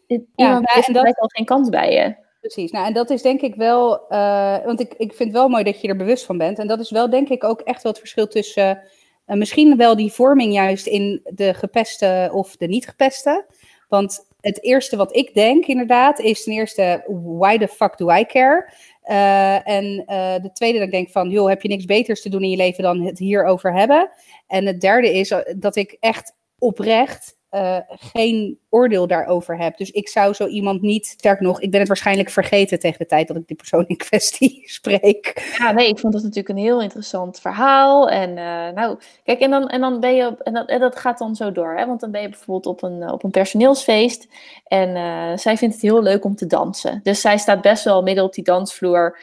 [0.07, 1.19] Iemand ja, heeft dat...
[1.19, 2.17] al geen kans bij je.
[2.41, 5.65] Precies, nou en dat is denk ik wel, uh, want ik, ik vind wel mooi
[5.65, 6.59] dat je er bewust van bent.
[6.59, 8.85] En dat is wel denk ik ook echt wel het verschil tussen uh,
[9.27, 13.47] misschien wel die vorming juist in de gepeste of de niet gepeste.
[13.89, 17.05] Want het eerste wat ik denk inderdaad is ten eerste,
[17.39, 18.73] why the fuck do I care?
[19.05, 22.29] Uh, en uh, de tweede dat ik denk van, joh, heb je niks beters te
[22.29, 24.11] doen in je leven dan het hierover hebben?
[24.47, 29.77] En het derde is dat ik echt oprecht uh, geen oordeel daarover heb.
[29.77, 33.07] Dus ik zou zo iemand niet, sterk nog, ik ben het waarschijnlijk vergeten tegen de
[33.07, 35.55] tijd dat ik die persoon in kwestie spreek.
[35.59, 38.11] Ja, nee, ik vond dat natuurlijk een heel interessant verhaal.
[38.11, 40.99] En uh, nou, kijk, en dan, en dan ben je, op, en, dat, en dat
[40.99, 41.87] gaat dan zo door, hè?
[41.87, 44.29] want dan ben je bijvoorbeeld op een, op een personeelsfeest
[44.65, 47.01] en zij vindt het heel leuk om te dansen.
[47.03, 49.19] Dus zij staat best wel midden op die dansvloer,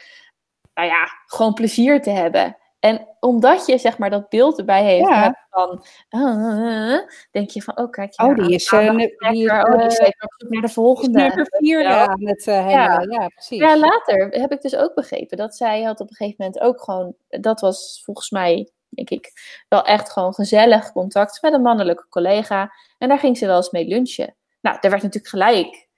[0.74, 2.56] nou ja, gewoon plezier te hebben.
[2.80, 5.46] En omdat je zeg maar dat beeld erbij heeft ja.
[5.50, 6.98] van, uh,
[7.30, 10.34] denk je van, oh kijk, oh, die is, uh, die, is oh, die is op
[10.36, 11.18] zoek naar de volgende.
[11.18, 12.16] Nummer vier ja.
[12.18, 13.00] met uh, ja.
[13.08, 13.58] ja, precies.
[13.58, 16.82] Ja, later heb ik dus ook begrepen dat zij had op een gegeven moment ook
[16.82, 19.32] gewoon, dat was volgens mij, denk ik,
[19.68, 22.72] wel echt gewoon gezellig contact met een mannelijke collega.
[22.98, 24.34] En daar ging ze wel eens mee lunchen.
[24.60, 25.88] Nou, daar werd natuurlijk gelijk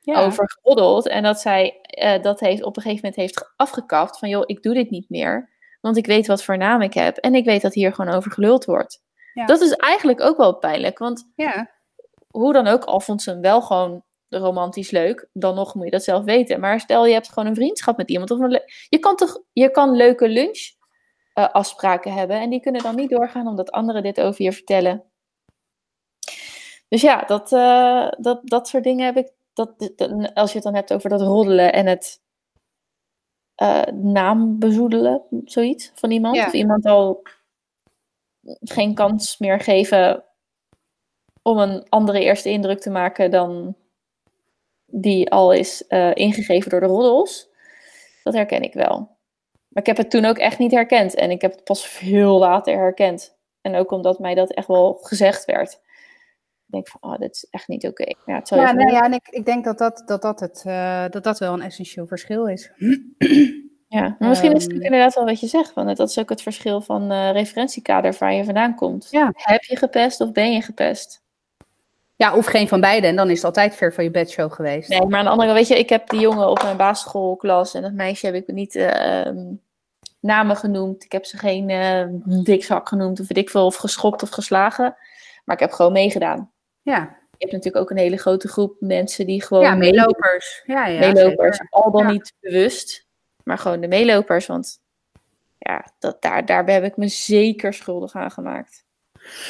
[0.00, 0.24] ja.
[0.24, 1.08] over geroddeld.
[1.08, 4.62] En dat zij uh, dat heeft, op een gegeven moment heeft afgekapt van, joh, ik
[4.62, 5.50] doe dit niet meer.
[5.82, 7.16] Want ik weet wat voor naam ik heb.
[7.16, 9.02] En ik weet dat hier gewoon over geluld wordt.
[9.32, 9.46] Ja.
[9.46, 10.98] Dat is eigenlijk ook wel pijnlijk.
[10.98, 11.70] Want ja.
[12.28, 15.28] hoe dan ook, al vond ze hem wel gewoon romantisch leuk.
[15.32, 16.60] Dan nog moet je dat zelf weten.
[16.60, 18.30] Maar stel je hebt gewoon een vriendschap met iemand.
[18.30, 20.70] Of een je kan toch je kan leuke lunch
[21.34, 22.40] uh, afspraken hebben.
[22.40, 25.04] En die kunnen dan niet doorgaan omdat anderen dit over je vertellen.
[26.88, 29.32] Dus ja, dat, uh, dat, dat soort dingen heb ik.
[29.52, 32.20] Dat, dat, als je het dan hebt over dat roddelen en het
[33.56, 36.36] uh, naam bezoedelen, zoiets van iemand.
[36.36, 37.22] Of iemand al
[38.60, 40.24] geen kans meer geven
[41.42, 43.76] om een andere eerste indruk te maken dan
[44.86, 47.48] die al is uh, ingegeven door de roddels.
[48.22, 48.98] Dat herken ik wel.
[49.68, 51.14] Maar ik heb het toen ook echt niet herkend.
[51.14, 53.36] En ik heb het pas veel later herkend.
[53.60, 55.80] En ook omdat mij dat echt wel gezegd werd.
[56.72, 58.14] Ik denk van, oh, dit is echt niet oké.
[58.26, 61.24] Ja, ja, nee, ja, en ik, ik denk dat dat, dat, dat, het, uh, dat
[61.24, 62.70] dat wel een essentieel verschil is.
[63.88, 65.74] Ja, maar misschien is het um, inderdaad wel wat je zegt.
[65.74, 69.08] Want dat is ook het verschil van uh, referentiekader waar je vandaan komt.
[69.10, 69.32] Ja.
[69.34, 71.22] Heb je gepest of ben je gepest?
[72.16, 73.06] Ja, of geen van beide.
[73.06, 74.88] En dan is het altijd ver van je bedshow geweest.
[74.88, 77.74] Nee, maar aan de andere kant, weet je, ik heb die jongen op mijn basisschoolklas
[77.74, 79.30] en dat meisje heb ik niet uh,
[80.20, 81.04] namen genoemd.
[81.04, 82.04] Ik heb ze geen uh,
[82.44, 84.96] dikzak genoemd of weet ik veel, of geschopt of geslagen.
[85.44, 86.51] Maar ik heb gewoon meegedaan.
[86.82, 87.20] Ja.
[87.30, 89.62] Je hebt natuurlijk ook een hele grote groep mensen die gewoon...
[89.62, 90.62] Ja, meelopers.
[90.66, 91.66] Ja, ja, meelopers, zeker.
[91.70, 92.10] al dan ja.
[92.10, 93.06] niet bewust
[93.44, 94.46] maar gewoon de meelopers.
[94.46, 94.80] Want
[95.58, 98.84] ja, dat, daar, daar heb ik me zeker schuldig aan gemaakt.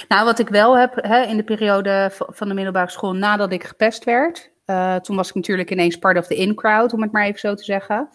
[0.08, 3.64] Nou, wat ik wel heb hè, in de periode van de middelbare school nadat ik
[3.64, 4.50] gepest werd.
[4.66, 7.54] Uh, toen was ik natuurlijk ineens part of the in-crowd, om het maar even zo
[7.54, 8.08] te zeggen.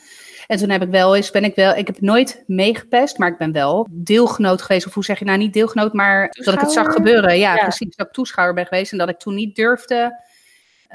[0.48, 3.38] En toen heb ik wel eens, ben ik wel, ik heb nooit meegepest, maar ik
[3.38, 4.88] ben wel deelgenoot geweest.
[4.88, 6.64] Of hoe zeg je nou, niet deelgenoot, maar toeschouwer?
[6.64, 7.38] dat ik het zag gebeuren.
[7.38, 10.26] Ja, ja, precies, dat ik toeschouwer ben geweest en dat ik toen niet durfde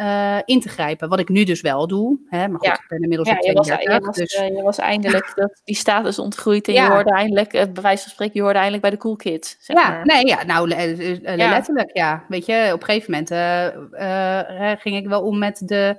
[0.01, 1.09] uh, in te grijpen.
[1.09, 2.19] Wat ik nu dus wel doe.
[2.29, 2.49] Hè?
[2.49, 2.73] Maar goed, ja.
[2.73, 3.83] ik ben inmiddels ja, 32.
[3.83, 4.35] Je was, dus...
[4.35, 6.85] uh, je was eindelijk dat, die status ontgroeid en ja.
[6.85, 9.57] je hoorde eindelijk, het van spreken, je hoorde eindelijk bij de cool kids.
[9.61, 10.05] Zeg ja, maar.
[10.05, 12.25] nee, ja, nou letterlijk ja.
[12.29, 15.97] Weet je, op een gegeven moment uh, ging ik wel om met de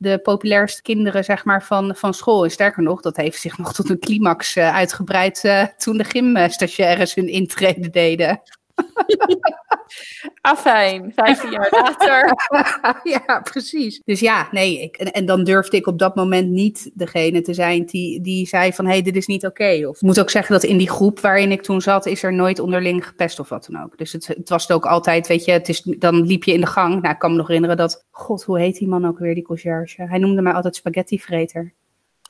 [0.00, 2.44] de populairste kinderen zeg maar, van, van school.
[2.44, 6.04] En sterker nog, dat heeft zich nog tot een climax uh, uitgebreid uh, toen de
[6.04, 8.40] gymstagiaires hun intrede deden.
[10.40, 12.34] Afijn, 15 jaar later.
[13.26, 14.00] ja, precies.
[14.04, 17.54] Dus ja, nee, ik, en, en, dan durfde ik op dat moment niet degene te
[17.54, 19.86] zijn die, die zei van, hé, hey, dit is niet oké.
[19.88, 22.32] Of ik moet ook zeggen dat in die groep waarin ik toen zat, is er
[22.32, 23.98] nooit onderling gepest of wat dan ook.
[23.98, 26.66] Dus het, het was ook altijd, weet je, het is, dan liep je in de
[26.66, 27.00] gang.
[27.00, 29.44] Nou, ik kan me nog herinneren dat, god, hoe heet die man ook weer, die
[29.44, 30.06] conciërge?
[30.08, 31.74] Hij noemde mij altijd spaghettivreter.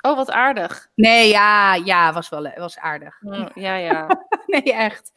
[0.02, 0.88] Oh, wat aardig.
[0.94, 3.20] Nee, ja, ja, was wel was aardig.
[3.54, 4.06] Ja, ja.
[4.46, 5.12] nee, echt.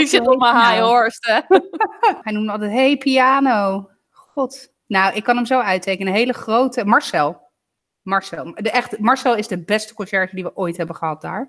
[0.00, 1.44] Ik zit op mijn high horse.
[2.22, 3.90] Hij noemde altijd, hey, piano.
[4.10, 4.72] God.
[4.86, 6.12] Nou, ik kan hem zo uittekenen.
[6.12, 7.42] Een hele grote, Marcel.
[8.02, 8.52] Marcel.
[8.54, 11.48] De echt, Marcel is de beste conciërge die we ooit hebben gehad daar.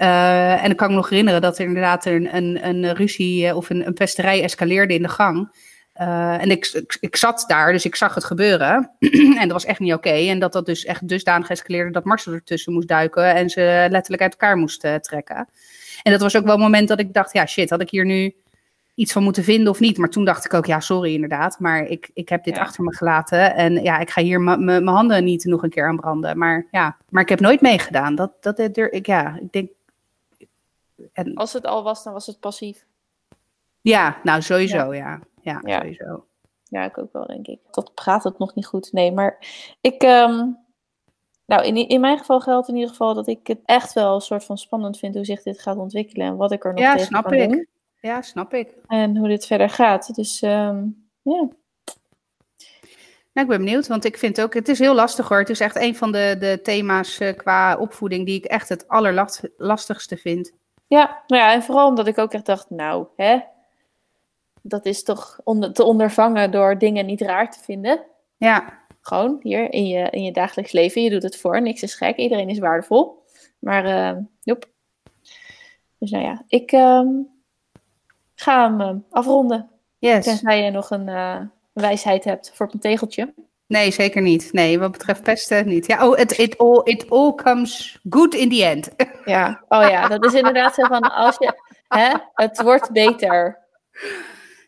[0.00, 3.56] Uh, en ik kan me nog herinneren dat er inderdaad een, een, een ruzie eh,
[3.56, 5.56] of een, een pesterij escaleerde in de gang.
[6.00, 8.90] Uh, en ik, ik, ik, zat daar, dus ik zag het gebeuren.
[9.40, 10.08] en dat was echt niet oké.
[10.08, 14.22] En dat dat dus echt dusdanig escaleerde dat Marcel ertussen moest duiken en ze letterlijk
[14.22, 15.48] uit elkaar moest uh, trekken.
[16.04, 18.04] En dat was ook wel een moment dat ik dacht, ja shit, had ik hier
[18.04, 18.34] nu
[18.94, 19.98] iets van moeten vinden of niet?
[19.98, 22.94] Maar toen dacht ik ook, ja sorry inderdaad, maar ik, ik heb dit achter me
[22.94, 23.54] gelaten.
[23.54, 26.38] En ja, ik ga hier mijn handen niet nog een keer aan branden.
[26.38, 28.14] Maar ja, maar ik heb nooit meegedaan.
[28.14, 29.70] Dat, dat, ik, ja, ik denk...
[31.12, 31.34] En...
[31.34, 32.86] Als het al was, dan was het passief.
[33.80, 35.20] Ja, nou sowieso, ja.
[35.42, 36.26] Ja, ja, sowieso.
[36.68, 37.58] Ja, ik ook wel, denk ik.
[37.70, 38.92] Tot praat het nog niet goed.
[38.92, 39.38] Nee, maar
[39.80, 40.02] ik...
[40.02, 40.62] Um...
[41.46, 44.20] Nou, in, in mijn geval geldt in ieder geval dat ik het echt wel een
[44.20, 46.92] soort van spannend vind hoe zich dit gaat ontwikkelen en wat ik er nog ja,
[46.92, 47.50] tegen snap kan ik.
[47.50, 47.66] doen.
[48.00, 48.74] Ja, snap ik.
[48.86, 50.14] En hoe dit verder gaat.
[50.14, 51.48] Dus um, ja.
[53.32, 55.38] Nou, ik ben benieuwd, want ik vind ook, het is heel lastig hoor.
[55.38, 58.88] Het is echt een van de, de thema's uh, qua opvoeding die ik echt het
[58.88, 60.52] allerlastigste vind.
[60.86, 63.40] Ja, nou ja, en vooral omdat ik ook echt dacht, nou, hè,
[64.62, 65.40] dat is toch
[65.72, 68.00] te ondervangen door dingen niet raar te vinden.
[68.36, 68.83] Ja.
[69.06, 71.02] Gewoon hier in je, in je dagelijks leven.
[71.02, 73.22] Je doet het voor, niks is gek, iedereen is waardevol.
[73.58, 74.68] Maar, uh, joep.
[75.98, 77.02] Dus nou ja, ik uh,
[78.34, 79.70] ga hem uh, afronden.
[79.98, 80.24] Yes.
[80.24, 81.40] Tenzij je nog een uh,
[81.72, 83.34] wijsheid hebt voor een tegeltje.
[83.66, 84.52] Nee, zeker niet.
[84.52, 85.86] Nee, wat betreft pesten niet.
[85.86, 88.90] Ja, oh, it, it, all, it all comes good in the end.
[89.24, 93.58] Ja, oh ja, dat is inderdaad zo van als je, hè, het wordt beter.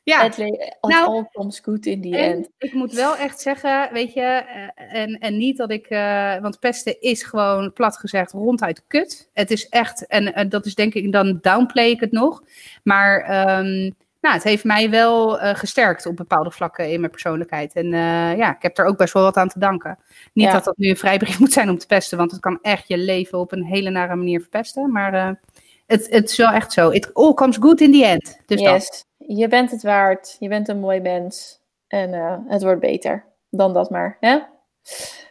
[0.07, 0.37] Ja, het,
[0.81, 2.49] nou, all comes good in the end.
[2.59, 6.59] Ik moet wel echt zeggen, weet je, eh, en, en niet dat ik, uh, want
[6.59, 9.29] pesten is gewoon plat gezegd ronduit kut.
[9.33, 12.43] Het is echt, en, en dat is denk ik, dan downplay ik het nog.
[12.83, 13.19] Maar
[13.59, 17.73] um, nou, het heeft mij wel uh, gesterkt op bepaalde vlakken in mijn persoonlijkheid.
[17.73, 19.99] En uh, ja, ik heb er ook best wel wat aan te danken.
[20.33, 22.89] Niet dat dat nu een vrijbrief moet zijn om te pesten, want het kan echt
[22.89, 24.93] je leven op een hele nare manier verpesten.
[24.93, 25.39] Maar
[25.87, 26.91] het, het is wel echt zo.
[26.91, 28.41] It all comes good in the end.
[28.47, 28.71] Dus yes.
[28.71, 29.07] dat.
[29.27, 30.37] Je bent het waard.
[30.39, 31.61] Je bent een mooi mens.
[31.87, 32.13] En
[32.49, 34.17] het wordt beter dan dat maar.
[34.21, 34.49] Oké,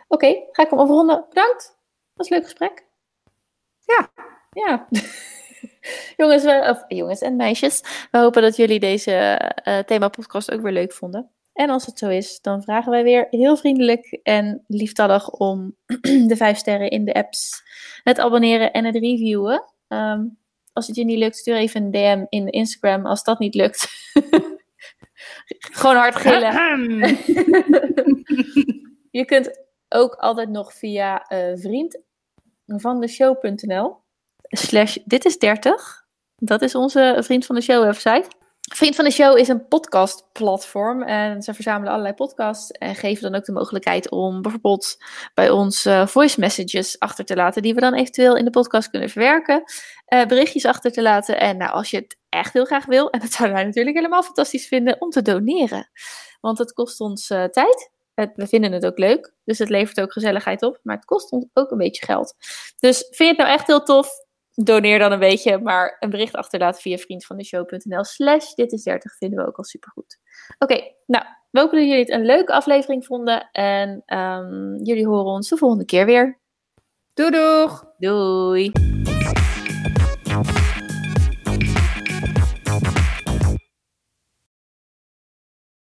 [0.07, 1.25] okay, ga ik hem afronden.
[1.29, 1.77] Bedankt.
[2.13, 2.85] Was een leuk gesprek.
[3.79, 4.11] Ja.
[4.51, 4.87] Ja.
[6.17, 7.81] jongens, we, of, jongens en meisjes,
[8.11, 11.29] we hopen dat jullie deze uh, thema-podcast ook weer leuk vonden.
[11.53, 15.75] En als het zo is, dan vragen wij weer heel vriendelijk en lieftallig om
[16.29, 17.63] de vijf sterren in de apps,
[18.03, 19.63] het abonneren en het reviewen.
[19.87, 20.37] Um,
[20.75, 23.05] als het je niet lukt, stuur even een DM in Instagram.
[23.05, 23.87] Als dat niet lukt,
[25.79, 26.51] gewoon hard gillen.
[29.19, 29.59] je kunt
[29.89, 32.01] ook altijd nog via uh, vriend
[32.65, 33.97] van de show.nl
[34.49, 36.03] slash dit is 30.
[36.35, 38.27] Dat is onze Vriend van de Show website.
[38.73, 43.35] Vriend van de Show is een podcastplatform en ze verzamelen allerlei podcasts en geven dan
[43.35, 44.97] ook de mogelijkheid om bijvoorbeeld
[45.33, 48.89] bij ons uh, voice messages achter te laten, die we dan eventueel in de podcast
[48.89, 49.63] kunnen verwerken,
[50.13, 53.19] uh, berichtjes achter te laten en nou, als je het echt heel graag wil, en
[53.19, 55.89] dat zouden wij natuurlijk helemaal fantastisch vinden, om te doneren.
[56.41, 60.11] Want het kost ons uh, tijd, we vinden het ook leuk, dus het levert ook
[60.11, 62.35] gezelligheid op, maar het kost ons ook een beetje geld.
[62.79, 64.24] Dus vind je het nou echt heel tof?
[64.55, 69.39] Doneer dan een beetje, maar een bericht achterlaten via vriendvandeshow.nl slash dit is 30 vinden
[69.39, 70.19] we ook al supergoed.
[70.59, 75.31] Oké, nou, we hopen dat jullie het een leuke aflevering vonden en um, jullie horen
[75.31, 76.39] ons de volgende keer weer.
[77.13, 77.85] Doei doeg!
[77.97, 78.71] Doei!